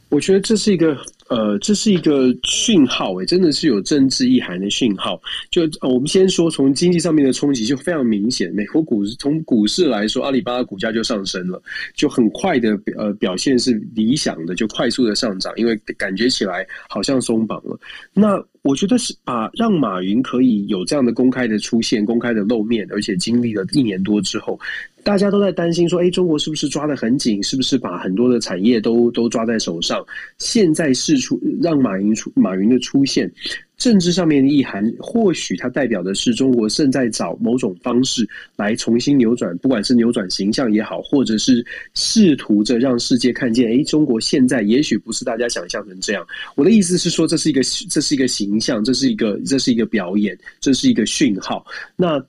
[0.09, 0.97] 我觉得这是一个
[1.29, 5.21] 呃，这是一个讯号，诶，真的是有政治意涵的讯号。
[5.51, 11.61] 就我们先说从经济上面的冲击就非常明显，美国股市从股市来说，阿里巴巴股价就上升了，
[11.95, 17.79] 就很快的呃表现是理想的，就快速的上涨，因为感觉起来好像松绑了。
[18.13, 24.59] 那我觉得是把让马云可以有这样的公开的出现、公开的露面，而且经历了一年多之后，
[25.05, 27.43] 大家都在担心说：“哎，中国是不是抓得很紧？
[27.43, 30.05] 是不是把很多的产业都都抓在手上？”
[30.39, 33.31] 现在是出让马云出马云的出现。
[33.77, 41.63] 政治上面的意涵，或许它代表的是中国正在找某种方式来重新扭转，不管是扭转形象也好，或者是
[41.93, 46.25] 试图着让世界看见，诶，中国现在也许不是大家想象成这样。
[46.55, 51.67] 我的意思是说，这是一个这是一个形象，这是一个这是一个表演，这是一个讯号。
[51.97, 52.25] 那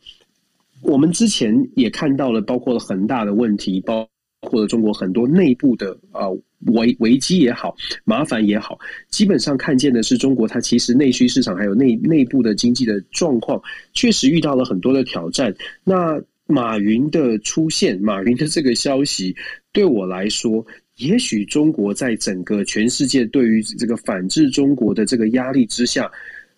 [0.86, 4.08] 我们之前也看到了，包括了很大的问题，包
[4.42, 6.30] 括了中国很多内部的啊。
[6.74, 13.62] 危危机也好，麻烦也好，基本上看见的是中国，它其实内需市场还有内内部的经济的状况，
[13.94, 15.54] 确实遇到了很多的挑战。
[15.84, 19.36] 那马云的出现，马云的这个消息，
[19.74, 26.10] 对我来说，也许中国在整个全世界对于这个反制中国的这个压力之下，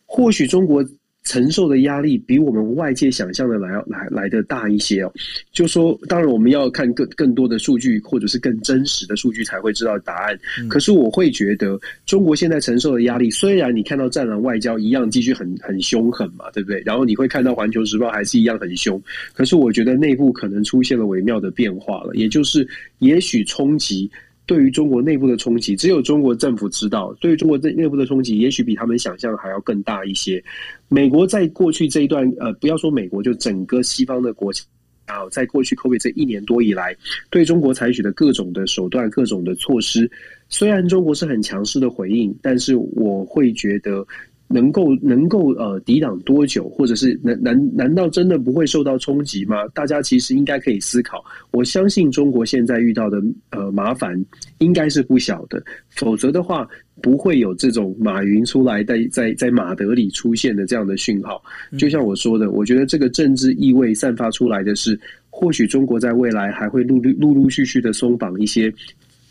[0.06, 0.82] 或许中国。
[1.28, 5.14] 承受的压力比我们外界想象的来来来的大一些哦。
[5.52, 10.40] 就说，当然我们要看更更多的数据，或者是更真实的数据才会知道答案。
[10.70, 16.82] 可是我会觉得，中国现在承受的压力，虽然你看到战狼外交一样继续很很凶狠嘛，对不对？
[16.86, 19.02] 然后你会看到环球时报还是一样很凶，
[19.34, 22.66] 可是我觉得内部可能出现了微妙的变化了，也就是
[23.00, 24.10] 也许冲击。
[24.48, 27.14] 对于中国内部的冲击，只有中国政府知道。
[27.20, 30.44] 对于中国内内部的冲击，也许比他们想象还要更大一些。
[30.88, 34.64] 美国在过去这一段，呃，不要说美国，就整个西方的国家
[35.06, 36.96] 啊，在过去 COVID 这一年多以来，
[37.30, 40.10] 对中国采取的各种的手段、各种的措施，
[40.50, 44.08] 虽然中国是很强势的回应，但是我会觉得。
[44.48, 49.68] 能够能够呃抵挡多久，或者是难难难道真的不会受到冲击吗？
[49.74, 51.24] 大家其实应该可以思考。
[51.52, 54.24] 我相信中国现在遇到的呃麻烦
[54.60, 56.68] 应该是不小的，否则的话
[57.02, 61.44] 不会有这种马云出来在在在马德里出现的这样的讯号。
[61.78, 64.98] 就像我说的，我觉得这个政治意味散发出来的是，
[65.30, 68.74] 或许中国在未来还会陆陆陆陆续续的松绑一些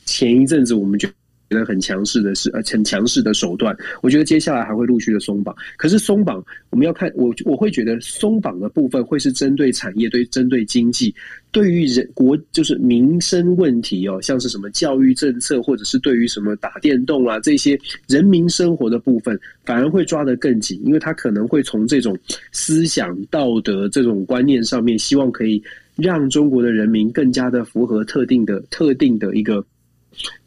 [0.05, 1.09] 前一阵子我们觉
[1.49, 1.57] 得。
[1.57, 5.55] 觉得很强势的是呃很强势的手段，我觉得接下来还会陆续的松绑。
[5.79, 11.15] 可是松绑，我们要看我我会觉得松绑的部分会是针对产业，对针对经济，
[11.51, 22.19] 对于人国就是民生问题哦，像是什么教育政策，或者是对于什么打电动啊这些人民生活的部分，反而会抓得更紧，因为他可能会从这种
[22.53, 25.63] 思想道德这种观念上面，希望可以
[25.97, 29.65] 让中国的人民更加的符合特定的特定的一个。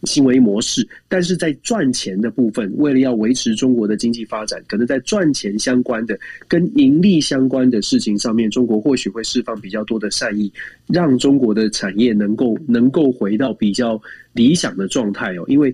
[0.04, 10.52] 行为模式，但是在赚钱的部分，为了要维持中国的经济发展，可能在赚钱相关的、跟盈利相关的事情上面，中国或许会释放比较多的善意，
[10.88, 14.02] 让中国的产业能够能够回到比较
[14.34, 15.44] 理想的状态哦。
[15.48, 15.74] 因为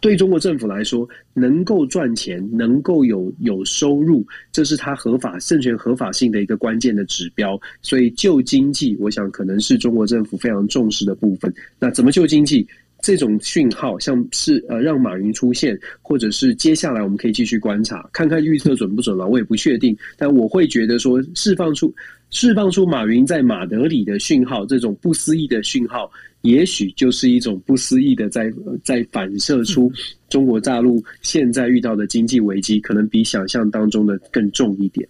[0.00, 7.60] 对中国政府来说，能够赚钱，能够有有收入，这是它合法政权合法性的一个关键的指标。
[7.82, 11.52] 所以救经济，我想可能是中国政府非常重视的部分。
[11.80, 12.66] 那怎么救经济？
[13.00, 19.26] 这种讯号，像是呃让马云出现，或者是接下来我们可以继续观察，看看预测准不准了。
[19.26, 21.94] 我也不确定，但我会觉得说释放出
[22.30, 26.10] 释放出马云在马德里的讯号，这种不思议的讯号，
[26.42, 29.90] 也许就是一种不思议的在在反射出
[30.28, 35.08] 中国大陆现在遇到的经济危机，可能比想象当中的更重一点。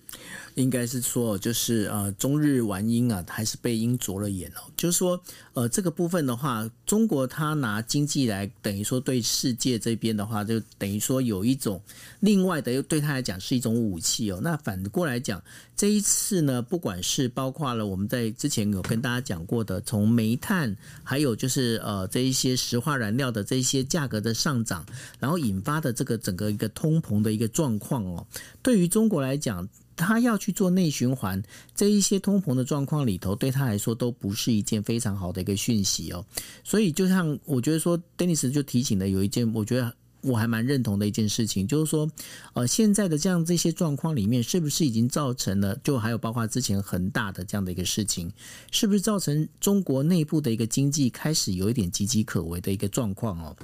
[0.59, 4.61] 应该是说，就是呃，中日玩鹰啊，还是被鹰啄了眼哦。
[4.77, 5.21] 就是说，
[5.55, 11.81] 呃，这个部分的话，中国它拿经济来等于说对世界这边的话，就等于说有一种
[12.21, 14.41] 另外的，又对他来讲是一种武器哦。
[14.43, 15.41] 那反过来讲，
[15.77, 24.85] 这一次呢，不管是包括了我们在之前有跟大家讲过的，从煤炭，还有就是呃这一些石化燃料的这些价格的上涨，
[25.21, 28.27] 然后引发的这个整个一个通膨的一个状况哦，
[28.61, 29.69] 对于中国来讲。
[30.07, 31.43] 他要去做内循环，
[31.75, 36.25] 这一些通膨的状况里头，对他来说都不是一件非常好的一个讯息哦。
[36.63, 42.11] 所以，就像我觉得说，Denis 就提醒了有一件，我觉得我还蛮认同的一件事情，就是说，
[42.53, 48.33] 呃，现在的这样这些状况里面，是不是已经造成了，就还有包括之前恒大的这样的一个事情，
[48.71, 53.57] 是不是造成中国内部的一个经济开始有一点岌岌可危的一个状况哦？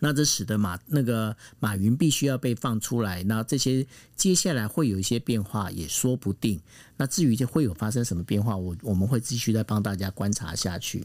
[0.00, 6.60] 那这使得马那个马云必须要被放出来，那这些接下来会有一些变化也说不定。
[6.96, 11.04] 那至于就会有发生什么变化，我我们会继续再帮大家观察下去。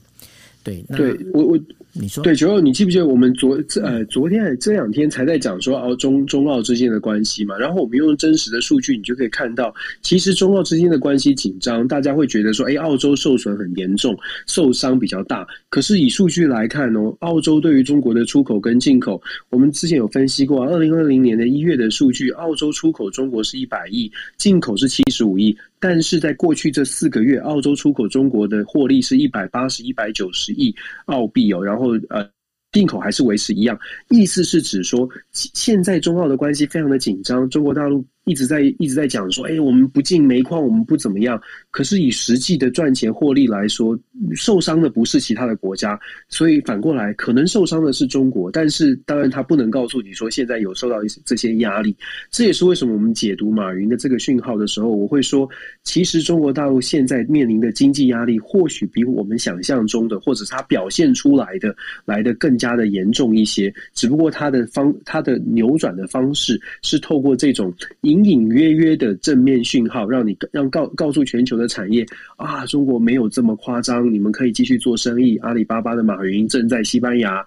[0.64, 1.60] 对，那对我我
[1.92, 7.58] 你说对，九号，你记不记得我们昨呃昨天这两天才在讲说澳中中澳之间的关系嘛？
[7.58, 15.46] 然后我们用真实的数据，你就可以看到，其实中澳之间的关系紧张，大家会觉得说，哎，澳洲受损很严重，受伤比较大。
[15.70, 25.56] 可是以数据来看哦，澳洲对于中国的出口跟进口，我们之前有分析过，二零二零年的一月的数据，澳洲出口中国是一百亿，进口是七十五亿。
[25.84, 30.74] 但是在过去这四个月，澳洲出口中国的获利是一百八十一百九十亿
[31.08, 32.26] 澳币哦，然后呃，
[32.72, 38.02] 进口还是维持一样，意思是指说现在中澳的关系非常的紧张，中国大陆。
[38.26, 41.42] 一直在一直在讲说，哎，我们不进煤矿，我们不怎么样。
[41.72, 44.00] 可是以实际的赚钱获利来说，
[44.34, 48.50] 受伤的不是其他的国家，所以反过来可能受伤的是中国。
[48.50, 51.96] 但是当然他不能告诉你说现在有受到一些这些压力。
[52.32, 55.50] 这也是为什么我们解读马云的这个讯号的时候，我会说，
[55.84, 63.74] 其实中国大陆现在面临的经济压力，或许比我们想象中的，或者它表现出来的来的更加的严重一些。
[63.94, 67.74] 只不过它的方，它的扭转的方式是透过这种。
[68.14, 72.06] 隐隐约约的正面讯号，让你让告告诉全球的产业
[72.38, 75.36] 啊，中国没有这么夸张，你们可以继续做生意。
[75.38, 77.44] 阿里巴巴的马云正在西班牙，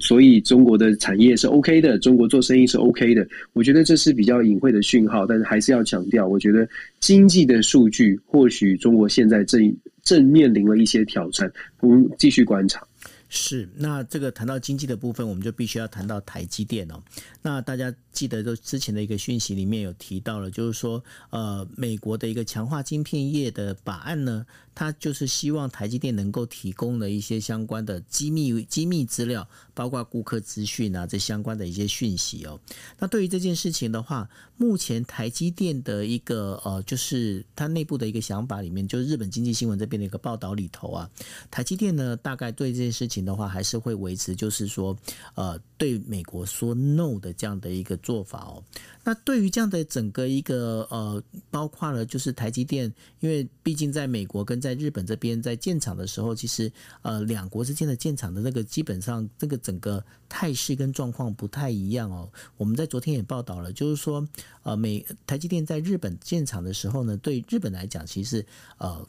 [0.00, 3.24] 所以中国的产业是 OK 的，中国做生意是 OK 的。
[3.52, 6.68] 我觉得这是比较隐晦的讯号，但是还是要强调，我觉得
[6.98, 12.84] 经济的数据或许中国现在正正面临了一些挑战，我们继续观察。
[13.32, 17.00] 是，那这个谈到经济的部分，我们就必须要谈到台积电哦。
[17.40, 24.44] 那大家记得，就之前的一个讯息里面有提到了，就是说，呃，美国的一个强化晶片业的法案呢，
[24.74, 32.60] 它就是希望台积电能够提供的一些相关的机密机密资料，包括顾客资讯啊，这相关的一些讯息哦。
[32.98, 41.10] 那对于这件事情的话，目前台积电的一个呃，就是它内部的一个想法里面，就是日本经济新闻这边的一个报道里头啊，
[41.50, 44.96] 台积电呢，大概对这件事情的话，还是会维持，就是说，
[45.34, 48.62] 呃，对美国说 no 的这样的一个做法哦。
[49.04, 56.70] 那对于这样的整个一个呃，包括了就是台积电，因为毕竟在美国跟在日本这边在建厂的时候，其实
[57.02, 62.28] 呃，两国之间的建厂的那个基本上这个整个态势跟状况不太一样哦。
[62.56, 64.26] 我们在昨天也报道了，就是说
[64.62, 68.44] 呃，美台积电在日本建厂的时候呢，对日本来讲，其实
[68.78, 69.06] 呃。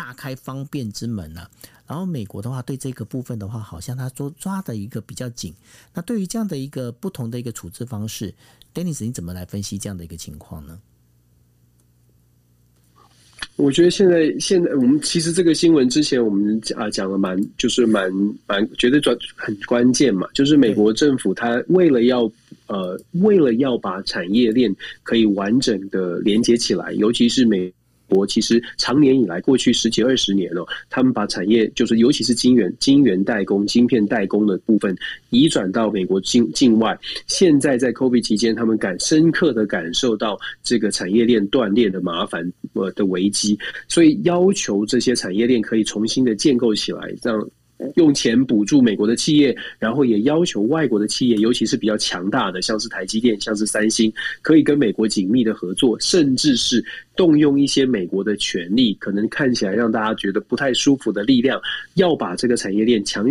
[0.00, 1.50] 大开方便之门呢、啊，
[1.86, 5.52] 然后美国的话对这个部分的话，好像他抓抓的一个比较紧。
[5.92, 8.32] 那对于这样的一个不同的一个处置方式
[8.72, 10.80] ，Dennis 你怎么来分析这样的一个情况呢？
[13.56, 18.10] 我觉得现在现在我们其实这个新闻之前我们啊讲了蛮就是蛮
[18.46, 22.22] 蛮觉得转很关键嘛，就是美国政府它为了要
[22.68, 27.70] 呃为了要把产业链可以完整的连接起来，尤其是美。
[28.10, 34.94] 国其实长年以来，过去十几二十年了，他们把产业就是尤其是晶圆、晶圆代工、晶片代工的部分
[35.30, 36.98] 移转到美国境境外。
[37.26, 47.48] 现在在 COVID 期间，他们感深刻的感受到这个产业链断裂的麻烦呃的危机，所以要求这些产业链可以重新的建构起来，让
[47.96, 54.12] 用钱补助美国的企业，然后也要求外国的企业，尤其是比较强大的，像是台积电、像是三星，
[54.42, 56.84] 可以跟美国紧密的合作，甚至是
[57.16, 61.60] 动用一些美国的权力，可能看起来让大家觉得不太舒服的力量，
[61.94, 63.26] 要把这个产业链强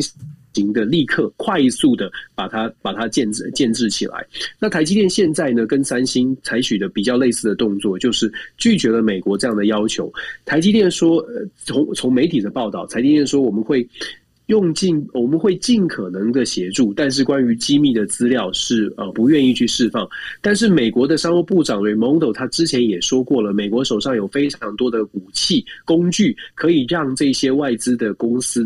[0.53, 4.25] 行的立刻快速的把它把它建制建制起来。
[4.59, 10.11] 那台积电现在呢，跟三星采取的比较类似的动作，就是拒绝了美国这样的要求。
[10.45, 13.87] 台积电说，呃，从从媒体的报道，台积电说我们会。
[14.49, 20.09] 用尽我们会尽可能的协助，但是关于机密的资料是呃不愿意去释放。
[20.41, 28.65] 但是美国的商务部长 Raimondo 他之前也说过了，美国手上有非常多的武器工具，可以让这些外资的公司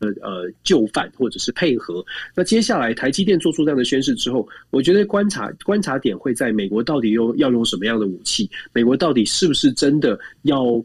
[0.00, 2.04] 呃呃就范或者是配合。
[2.34, 8.50] 那接下来台积电做出这样的宣示之后，我觉得观察观察点会在美国到底用要用什么样的武器？
[8.74, 10.84] 美国到底是不是真的要？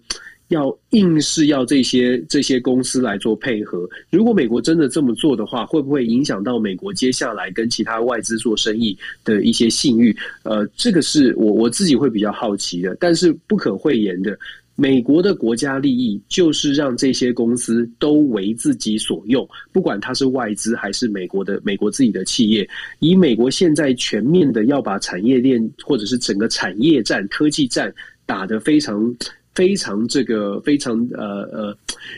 [0.50, 10.16] 要硬是要这些这些公司来做配合，如果美国真的这么做的话，会不会影响到美国接下来跟其他外资做生意的一些信誉？
[10.44, 12.96] 呃，这个是我我自己会比较好奇的。
[12.98, 14.40] 但是不可讳言的，
[14.76, 22.66] 美国的国家利益就是让这些公司都为自己所用，不管它是外资还是美国的美国自己的企业。
[23.00, 27.94] 以美国现在全面的要把产业链或者是整个产业战、科技战
[28.26, 29.14] 打得非常。
[29.58, 31.78] 非常这个非常呃呃，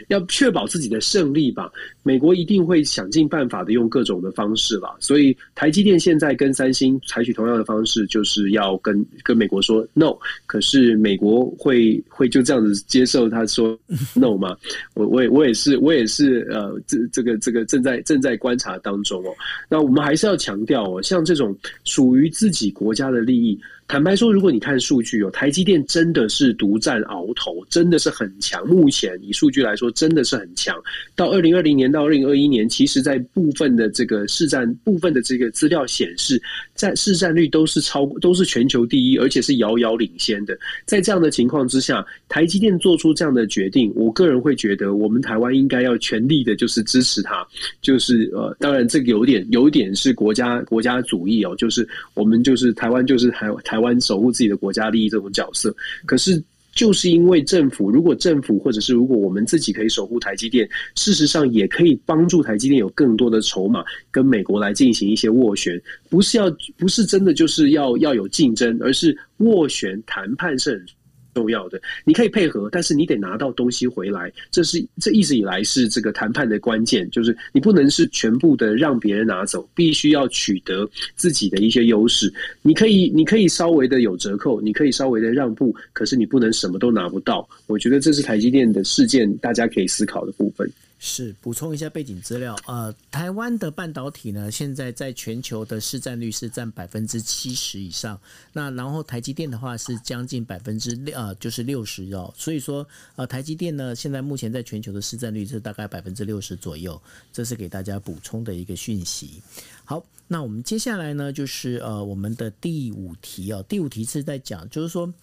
[0.09, 1.71] 要确保自己的胜利吧。
[2.03, 4.97] 美国一定会想尽办法的用各种的方式吧。
[4.99, 10.13] 所以台积电现在跟三星采取同样的方式，就是要跟跟美国说 no。
[10.47, 13.79] 可是美国会会就这样子接受他说
[14.15, 14.57] no 吗？
[14.95, 19.31] 我我也我也是我也是呃这这个这个正在正在观察当中哦。
[19.69, 23.57] 那我们还是要强调哦，像这种属于自己国家的利益。
[23.89, 28.63] 坦白说，如果你看数据哦，台积电真的是独占鳌头，真的是很强。
[28.67, 30.79] 目前以数据来说，真的是很强。
[31.15, 36.39] 到二零二零年到二零二一年，其实在部分的这个市占部分的这个资料显示，
[36.79, 40.55] 在市占率都是超都是全球第一，而且是遥遥领先的。
[40.85, 47.45] 在这样的情况之下，台积电做出这样的决定，我个人会觉得，我们台湾应该要全力的，就是支持他。
[47.81, 53.79] 就是呃，当然这个有点有点是国家国家主义哦，就是我们就是台湾就是台台。
[53.79, 55.73] 台湾守护自己的国家利益这种角色，
[56.05, 56.43] 可是
[56.79, 60.65] 就是因为政府，如果政府或者是如果我们自己可以守护台积电，
[60.95, 65.77] 事实上也可以帮助台积电有更多的筹码跟美国来进行一些斡旋，
[66.09, 70.85] 不是要不是真的就是要要有竞争，而是斡旋谈判是很
[71.33, 74.31] 重要的，你可以配合，但是你得拿到东西回来。
[74.51, 82.33] 这是这一直以来是这个谈判的关键，就是你不能是全部的让别人拿走，必须要取得自己的一些优势。
[82.61, 87.47] 你可以，你可以稍微的有折扣，你可以稍微的让步，可是你不能什么都拿不到。
[87.67, 90.69] 我觉得这是台积电的事件，大家可以思考的部分。
[91.01, 98.19] 是补充一下背景资料，呃，台湾的半导体呢，现在在全球的市占率是占百分之七十以上，
[98.51, 102.85] 那然后台积电的话是将近百分之六，呃，就是六十哦，所以说，
[103.15, 109.41] 呃，台积电呢，现在目前在全球的市占率是大概百分之六十左右，这是给大家补充的一个讯息。
[109.85, 115.13] 好，那我们接下来呢，就是呃，我们的第五题哦，第五题是在讲，就是说。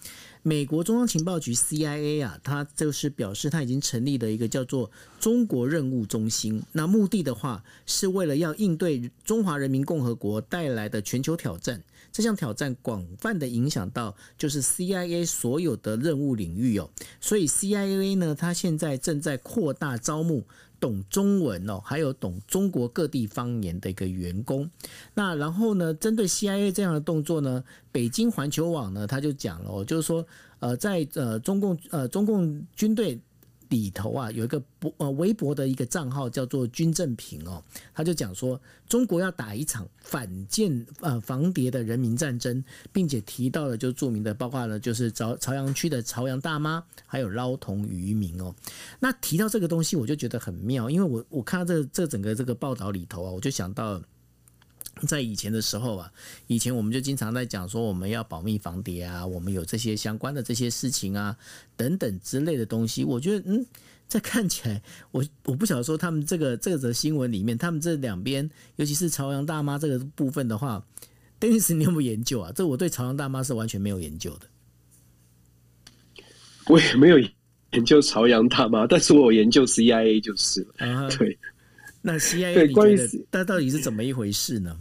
[0.47, 4.89] 美国中央情报局 CIA 啊，它就是表示，它已经成立了一个叫做
[5.19, 6.63] 中国任务中心。
[6.71, 11.83] 那目的的话，是为了要应对中华人民共和国带来的全球挑战。
[12.13, 16.89] 这项挑战广泛的影响到就是 CIA 所有的任务领域哦。
[17.19, 20.45] 所以 CIA 呢，它现在正在扩大招募。
[20.79, 24.69] 懂中文哦，还有懂中国各地方言的一个员工。
[25.13, 30.25] 那然后呢，针对 CIA 这样的动作呢，北京环球网呢，他就讲了，就是说，
[30.59, 33.19] 呃，在呃中共呃中共军队。
[33.69, 37.63] 里头啊，有一个博呃微博的一个账号叫做军政平哦，
[37.93, 48.53] 他就讲说中国要打一场反间呃防谍的人民战争，并且提到了就著名的包括了就是朝朝阳区的朝阳大妈，还有捞同渔民哦。
[48.99, 54.01] 那提到这个东西，我就觉得很妙，因为我我看到这这整个这个报道里头啊，我就想到。
[55.05, 56.11] 在以前的时候啊，
[56.47, 61.37] 以前我们就经常在讲说我们要保密防谍啊，我们有这些相关的这些事情啊，
[61.75, 63.03] 等等之类的东西。
[63.03, 63.65] 我觉得，嗯，
[64.07, 64.81] 在看起来，
[65.11, 70.83] 我我不晓得说他们这个这个则新闻里面，他们这两边，尤其是朝阳大妈这个部分的话
[71.39, 72.51] ，Dennis，你有没有研究啊？
[72.55, 74.47] 这我对朝阳大妈是完全没有研究的。
[76.67, 77.17] 我也没有
[77.71, 80.85] 研究朝阳大妈，但是我有研究 CIA 就是了。
[80.85, 81.37] 啊，对。
[82.01, 82.97] 那 CIA 对关于
[83.29, 84.77] 它到底是怎么一回事呢？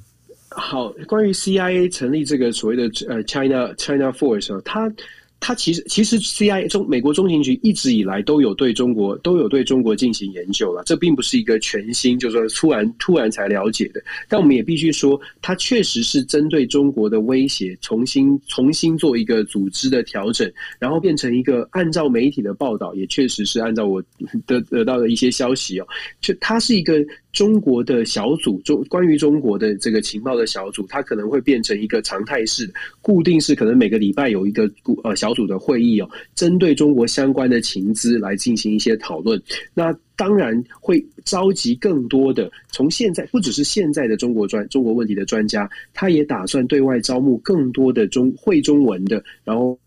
[0.58, 4.90] 好，关于 CIA 成立这个所谓的呃 China China Force，它
[5.38, 14.02] 它其实其实 CIA 中美国中情局一直以来都有对中国都有对中国进行研究了，这并不是一个全新，就是说突然突然才了解的。
[14.30, 24.02] 但我们也必须说，它确实是针对中国的威胁，重新重新做一个组织的调整，然后变成一个按照媒体的报道，也确实是按照我
[24.46, 25.86] 得得到的一些消息哦，
[26.22, 27.04] 就它是一个。
[27.36, 32.72] 中国的小组，中关于中国的这个情报的小组，它可能会变成一个常态式、
[33.02, 34.70] 固定式，可能每个礼拜有一个
[35.04, 39.38] 呃小组的会议哦，针对中国相关的情资来进行一些讨论。
[39.74, 49.78] 那当然会召集更多的，从现在不只是现在的中国专中国问题的专家，他也打算对外招募更多的中会中文的，然后。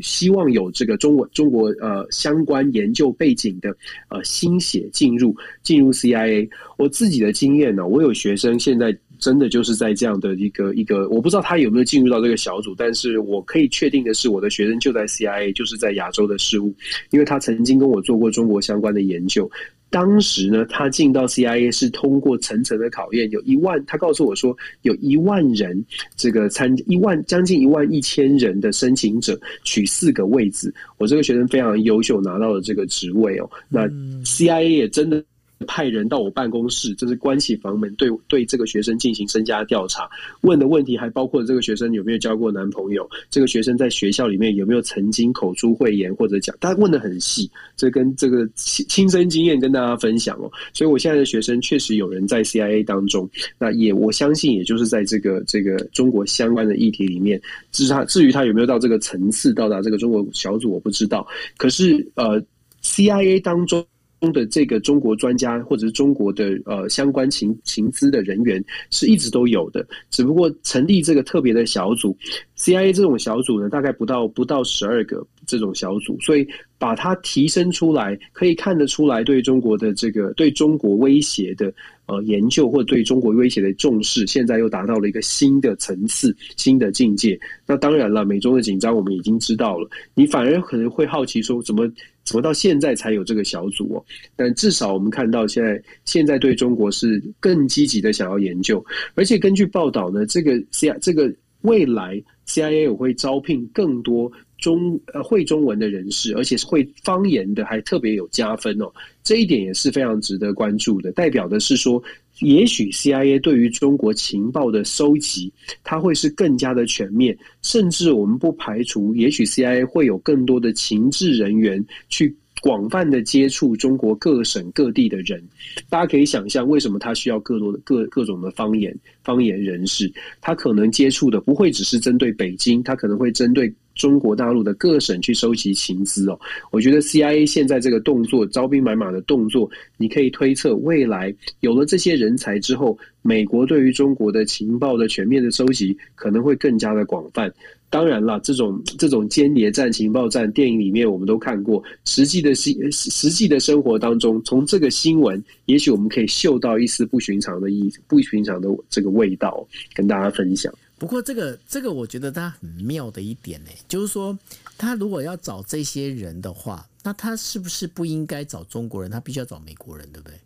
[0.00, 3.74] 希望有这个中国中国呃相关研究背景的
[4.08, 6.48] 呃心血进入进入 CIA。
[6.76, 16.72] 我自己的经验呢，我有学生现在真的就是在这样的一个一个，我不知道他有没有进入到这个小组，但是我可以确定的是，我的学生就在 CIA，就是在亚洲的事务，
[17.10, 19.50] 因为他曾经跟我做过中国相关的研究。
[19.90, 25.84] 当时呢，他进到 CIA 是通过层层的考验，有一万，他告诉我说，有一万人，
[26.16, 33.50] 这个参一万将近一万一千人的申请者取四个位置，我这个学生非常优秀，拿到了这个职位哦。
[33.68, 33.88] 那
[34.24, 35.24] CIA 也真的。
[35.66, 40.08] 派人到我办公室，就是关起房门对对这个学生进行身家调查，
[40.42, 50.50] 问的问题还包括这个学生有没有交过男朋友，这个学生在学校里面有没有曾经口出秽言或者讲，他问的很细，这跟这个亲身经验跟大家分享哦。
[50.72, 53.28] 所以我现在的学生确实有人在 CIA 当中，
[53.58, 57.40] 那也我相信也就是在这个这个中国相关的议题里面，
[57.72, 61.26] 至于他至于他有没有到这个层次到达这个中国小组，我不知道。
[61.56, 62.40] 可是呃
[62.82, 63.84] ，CIA 当中。
[64.20, 72.16] 中的这个中国专家或者是中国的呃相关情情资的人员是一直都有的，只不过成立这个特别的小组
[72.56, 76.46] ，CIA 这种小组呢，大概不到不到十二个这种小组，所以
[76.78, 81.72] 把它提升出来，可以看得出来对中国的这个对中国威胁的
[82.06, 87.38] 呃研究或者对中国威胁的重视，现在又达到了一个新的层次、新的境界。
[87.66, 91.88] 那当然了，美中的紧张我们已经知道了，你反而可能会好奇说怎么？
[92.28, 94.04] 怎么到现在才有这个小组哦？
[94.36, 108.92] 但至少我们看到现在，现在对中国是更积极的想要研究，而且根据报道呢，这个 C I 这个未来 CIA 也会招聘更多中呃会中文的人士，而且是会方言的，还特别有加分哦。
[109.22, 112.02] 这一点也是非常值得关注的，代表的是说。
[112.40, 125.42] 也许 CIA 对于中国情报的收集，它会是更加的全面，甚至我们不排除，也许 CIA 会有更多的情治人员去广泛的接触中国各省各地的人。
[125.88, 130.12] 大家可以想象，为什么他需要更多的各各种的方言方言人士？
[130.40, 133.72] 他可能接触的不会只是针对北京，他可能会针对。
[133.98, 136.40] 中国大陆的各省去收集情资哦，
[136.70, 139.68] 我觉得 CIA 现在这个动作，招兵买马的动作，
[139.98, 147.52] 你可以推测未来有了这些人才之后，美国对于中国的情报的全面的收集可能会更加的广泛。
[147.90, 160.72] 当然了，这种这种间谍战、情报战，电影里面我们都看过，实际的新实际的生活当中，从这个新闻，也许我们可以嗅到一丝不寻常的意不寻常的这个味道，跟大家分享。
[160.98, 164.36] 不过，这个这个，我觉得他很妙的一点呢，就是说，
[164.76, 169.10] 他如果要找这些人的话，那他是不是不应该找中国人？
[169.10, 170.38] 他必须要找美国人，对不对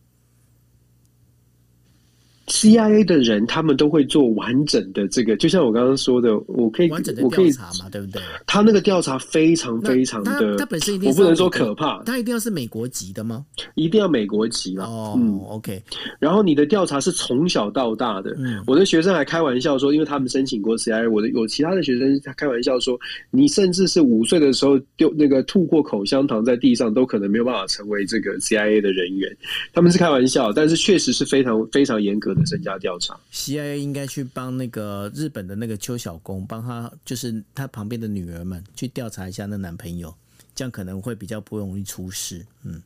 [2.47, 8.21] ？CIA 的人，他们都会做完整的这个，就像我刚刚说的，我可以完整的调查嘛，对不对？
[8.47, 13.45] 他那个调查非常非常的，他，本身一定我不能说可怕，他一定要是美国籍的吗？
[13.75, 14.85] 一定要美国籍嘛？
[14.85, 15.83] 哦，嗯，OK。
[16.19, 22.99] 然后你的调查是从小到大的，嗯，我的学生还开玩笑说，因为他们申请过 CIA，我的有其他的学生他开玩笑说，
[23.31, 29.35] 你甚至是五岁的时候丢那个吐过口香糖在地上，都可能没有办法成为这个 CIA 的人员。
[29.73, 32.47] 他们是开玩笑，但是确实是非常非常严格的。
[32.47, 40.15] 身家调查，CIA 应该去帮那个日本的那个邱小公，帮他就是他旁边的女儿们去调查一下那男朋友，
[40.55, 42.45] 这样可能会比较不容易出事。
[42.65, 42.83] 嗯，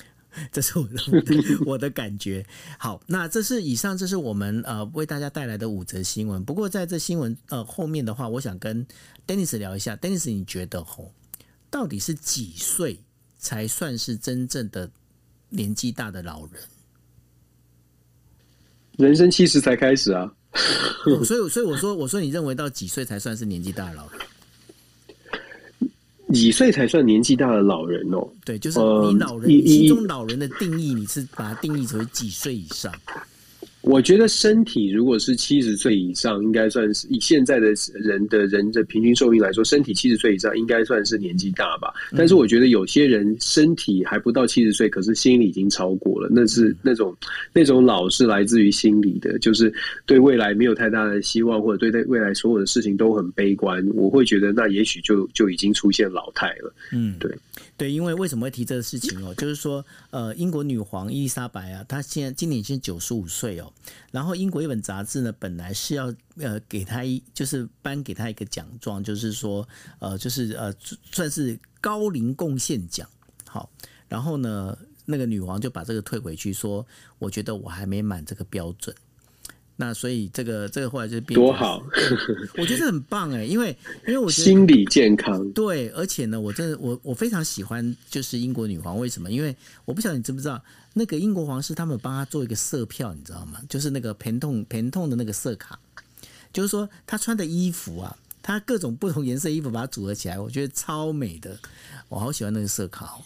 [0.50, 0.98] 这是我的
[1.66, 2.46] 我的感觉。
[2.78, 6.42] 好，那这是以上，这是我们呃为大家带来的五则新闻。
[6.44, 8.86] 不过在这新闻呃后面的话，我想跟
[9.26, 9.96] Dennis 聊一下。
[9.96, 11.12] Dennis，你觉得吼，
[11.68, 13.00] 到底是几岁
[13.38, 14.90] 才算是真正的
[15.50, 16.62] 年纪大的老人？
[19.00, 20.30] 人生七十才开始啊，
[21.24, 24.20] 所以所以我说我说你认为到几岁才算是年纪大的老人？
[26.32, 28.24] 几岁才算年纪大的老人哦？
[28.44, 32.92] 对，就是你老人，心中老人的定义，你是把它定义成几岁以上？
[33.90, 41.92] 我觉得身体如果是七十岁以上，应该算是以现在的人的人的平均寿命来说，身体七十岁以上应该算是年纪大吧。
[42.16, 47.16] 但是我觉得有些人身体还不到七十岁，可是心理已经超过了，那是那种
[47.52, 49.72] 那种老是来自于心理的，就是
[50.06, 53.84] 对未来没有太大的希望，或者对待未来所有的事情都很悲观。
[53.94, 56.72] 我会觉得那也许就就已经出现老态了。
[56.92, 57.28] 嗯，对
[57.80, 59.34] 对，因为为什么会提这个事情哦？
[59.36, 63.72] 就是说，呃，英国女皇伊丽莎白啊，她现在今年已经九十五岁哦。
[64.10, 69.66] 然后英国一本杂志呢，本来是要呃给她一就是颁给她一个奖状，就是说
[69.98, 70.70] 呃就是呃
[71.10, 73.08] 算是高龄贡献奖。
[73.46, 73.70] 好，
[74.10, 74.76] 然后呢
[75.06, 76.86] 那个女王就把这个退回去，说
[77.18, 78.94] 我觉得我还没满这个标准。
[79.80, 81.82] 那所以这个这个后来就变多好，
[82.58, 83.74] 我觉得很棒哎， 因为
[84.06, 89.30] 因为我觉得心理健康对，而且呢，我真的我我非常喜欢就是英国女皇，为什么？
[89.30, 89.56] 因为
[89.86, 90.62] 我不晓得你知不知道，
[90.92, 93.58] 那个英国皇室他们帮他做一个色票，你知道吗？
[93.70, 95.78] 就是那个偏痛偏痛的那个色卡，
[96.52, 101.58] 就是说她穿的衣服啊，她各种不同颜色衣服把它组合起来，我觉得超美的，
[102.10, 103.24] 我好喜欢那个色卡哦。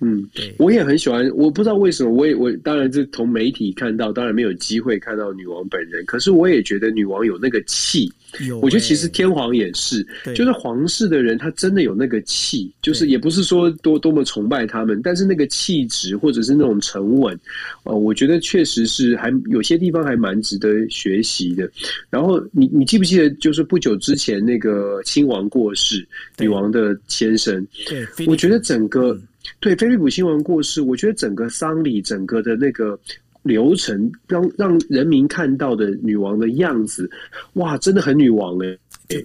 [0.00, 0.28] 嗯，
[0.58, 1.28] 我也很喜欢。
[1.34, 6.04] 我不知道为什么，我也我当然是从媒体看到，当然没有机会看到女王本人。
[6.06, 8.10] 可是我也觉得女王有那个气。
[8.46, 17.38] 有欸、我觉得其实天皇也是，就是皇室的人，他真的有那个气，就是也不是说多多么崇拜他们，但是那个气质或者是那种沉稳，
[17.84, 21.70] 呃，我觉得确实是还有些地方还蛮值得学习的。
[22.10, 26.06] 然后你你记不记得，就是不久之前那个亲王过世，
[26.38, 29.22] 女王的先生，对，我觉得整个、嗯、
[29.60, 32.98] 对菲利普亲王过世，我觉得整个丧礼，整个的那个。
[33.44, 37.08] 流程让让人民看到的女王的样子，
[37.54, 38.78] 哇，真的很女王哎！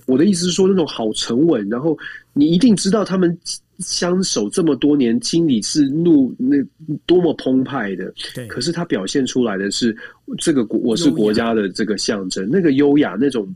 [0.05, 1.97] 我的意思是说，那种好沉稳，然后
[2.32, 3.38] 你一定知道他们
[3.80, 6.55] 相守这么多年，心里是怒那
[7.05, 8.13] 多么澎湃的。
[8.34, 9.93] 对，可是他表现出来的是
[10.38, 13.53] 这个国，我是国家的这个象征，那个优雅，那种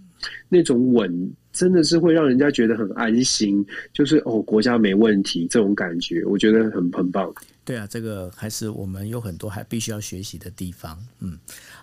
[0.50, 7.34] 那种稳，真的是会让人家觉得很安心，就是哦，国家没问题这种感觉，我觉得很很棒。
[7.66, 10.98] 对啊，这个还是我们有很多还必须要学习的地方。
[11.20, 11.38] 嗯，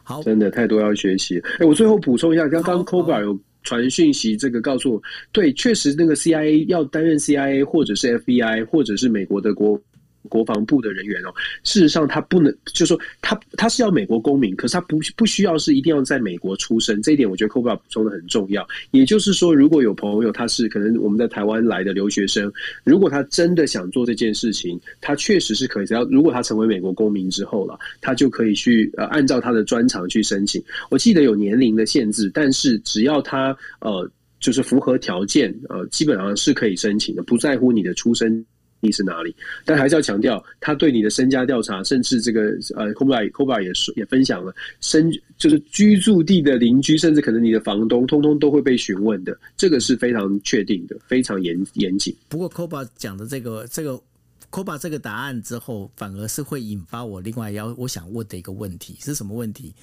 [0.05, 1.43] 好，真的太多要学习。
[1.59, 5.03] 哎，我最后补充一下，刚刚 Cobra 有传讯息，这个告诉我，
[5.33, 9.81] 对，确实那个 CIA 要担任 CIA 或者是 FBI 或者是美国的国。
[10.29, 18.67] 国防部的人员哦，事实上他不能，就是说他他是要美国公民，可是他不不需要是一定要在美国出生，这一点我觉得 Cobra 补充的很重要。
[18.91, 22.53] 也就是说，如果有朋友他是可能我们在台湾来的留学生，
[22.85, 30.63] 如果他真的想做这件事情，他确实是可以，只要如果他成为美国公民之后了，他就可以去呃按照他的专长去申请。
[30.91, 34.11] 我记得有年龄的限制，但是只要他呃
[34.41, 38.45] 就是符合条件，呃基本上是可以申请的，不在乎你的出生
[38.93, 39.35] 是哪里？
[39.65, 42.43] 但还是要强调，他对你的身家调查，甚至这个
[42.77, 49.39] 呃 c o b a c o b a 也说也分享了身就是居住地的邻居，甚至可能你的房东，通通都会被询问的。
[49.57, 52.15] 这个是非常确定的，非常严严谨。
[52.29, 59.75] 不过 c o b a 讲的这个这个 c o b a 这个答案之后，反而是会引发我另外要我想问的一个问题是什么问题？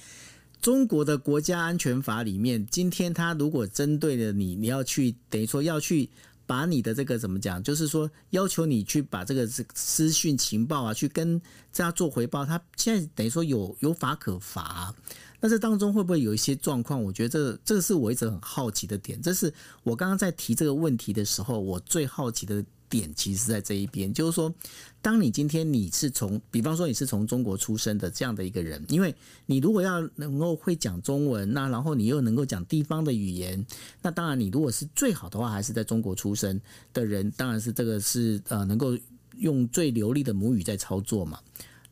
[0.60, 6.08] 中国的国家安全法里面，今天他如果针对了你，你要去等于说要去。
[6.46, 7.62] 把你的这个怎么讲？
[7.62, 11.40] 就是说，要求你去把这个资讯情报啊，去跟
[11.72, 12.44] 这样做回报。
[12.44, 14.94] 他现在等于说有有法可罚啊，
[15.40, 17.02] 那这当中会不会有一些状况？
[17.02, 19.20] 我觉得这这个是我一直很好奇的点。
[19.20, 22.64] 这是我刚刚在提这个问题的时候，我最好奇的。
[22.92, 24.54] 点其实在这一边，就是说，
[25.00, 29.14] 当你今天你是从，比方说你是从中国出生的这样的一个人，因为
[29.46, 33.64] 你如果要能够会讲中文，那然后你又能够讲地方的语言，
[34.02, 36.60] 那当然你如果是最好的话，还是在中国出生
[36.92, 38.94] 的人，当然是这个是呃能够
[39.38, 41.40] 用最流利的母语在操作嘛。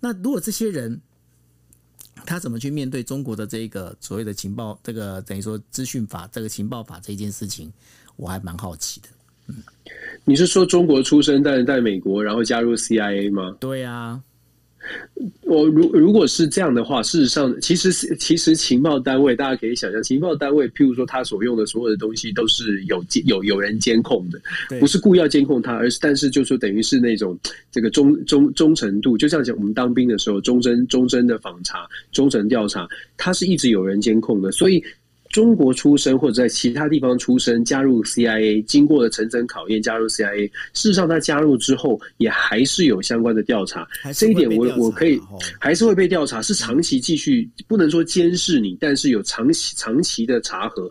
[0.01, 1.01] 那如果这些人
[2.27, 7.73] 他怎么去面对中国的这个所谓的情报，这个等于说资讯法这个情报法这件事情，
[8.17, 9.09] 我还蛮好奇的。
[10.25, 13.57] 你是说中国出生，但是在美国，然后加入 CIA 吗？
[13.59, 14.21] 对呀，
[15.43, 24.41] 我如如果是这样的话，事实上，其实其实情报单位，大家可以想象，情报单位，譬如说他所用的所有的东西，都是有有有人监控的，
[24.79, 27.37] 不是故意要监控他，而是但是就是说等于是那种
[27.73, 34.85] 这个忠忠忠诚度，就像讲我们当兵的时候，忠贞忠贞的访查、忠诚调查，他是一直有人监控的，所以。
[35.31, 40.51] 中国出生或者在其他地方出生，加入 CIA，经过了层层考验，加入 CIA。
[40.74, 43.87] 事实上，他加入之后，也还是有相关的调查。
[44.12, 45.20] 这一点我，我我可以
[45.61, 50.91] 还是会被调查，是长期继续，不能说监视你，但是有长期长期的查核。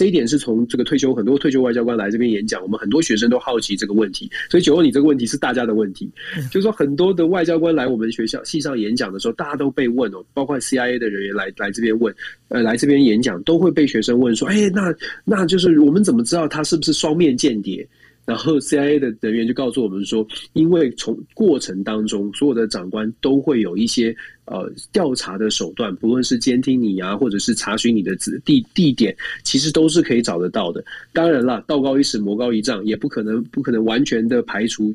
[0.00, 4.30] 这一点是从这个退休很多退休外交官来这边演讲，我们很多学生都好奇这个问题。
[4.50, 6.10] 所以九欧，你这个问题是大家的问题，
[6.50, 12.14] 就是说很多的外交官来我们学校系上演讲的时候，大家都被问哦，包括 CIA 的人员来来这边问，
[12.48, 14.90] 呃，来这边演讲都会被学生问说，哎，那
[15.22, 17.86] 那就是我们怎么知道他是不是双面间谍？
[18.30, 24.14] 然后 CIA 的人员就告诉我们说，因为从过程当中，所有的长官都会有一些
[24.44, 28.14] 呃调查的手段，不论是监听你啊，或者是查询你的
[28.44, 30.84] 地地点，其实都是可以找得到的。
[31.12, 34.94] 当然了，道高一尺，魔高一丈，也不可能不可能完全的排除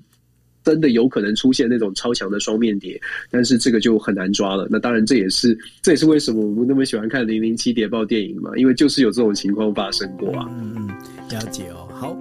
[0.64, 2.98] 真的有可能出现那种超强的双面谍，
[3.30, 4.66] 但是这个就很难抓了。
[4.72, 10.50] 那当然，这也是这也是为什么我们那么喜欢看《零零七谍报》电影嘛，因为就是有这种情况发生过啊。
[10.50, 10.88] 嗯嗯，
[11.30, 11.85] 了解哦。
[11.96, 12.16] 好。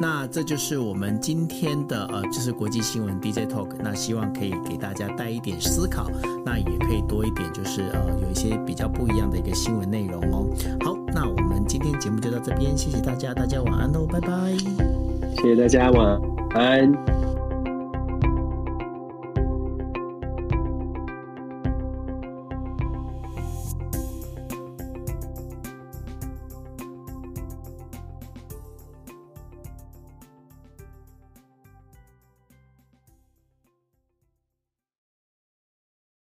[0.00, 3.68] 那这就是我们今天的呃，就是国际新闻 DJ Talk。
[3.82, 6.10] 那希望可以给大家带一点思考，
[6.44, 10.46] 那也可以多一点，就是呃，有一些比较不一样的一个新闻内容哦。
[10.84, 14.56] 好，那我们今天节目就到这边，谢谢大家，大家晚安喽，拜拜。
[15.36, 16.20] 谢谢大家，晚
[16.54, 16.92] 安。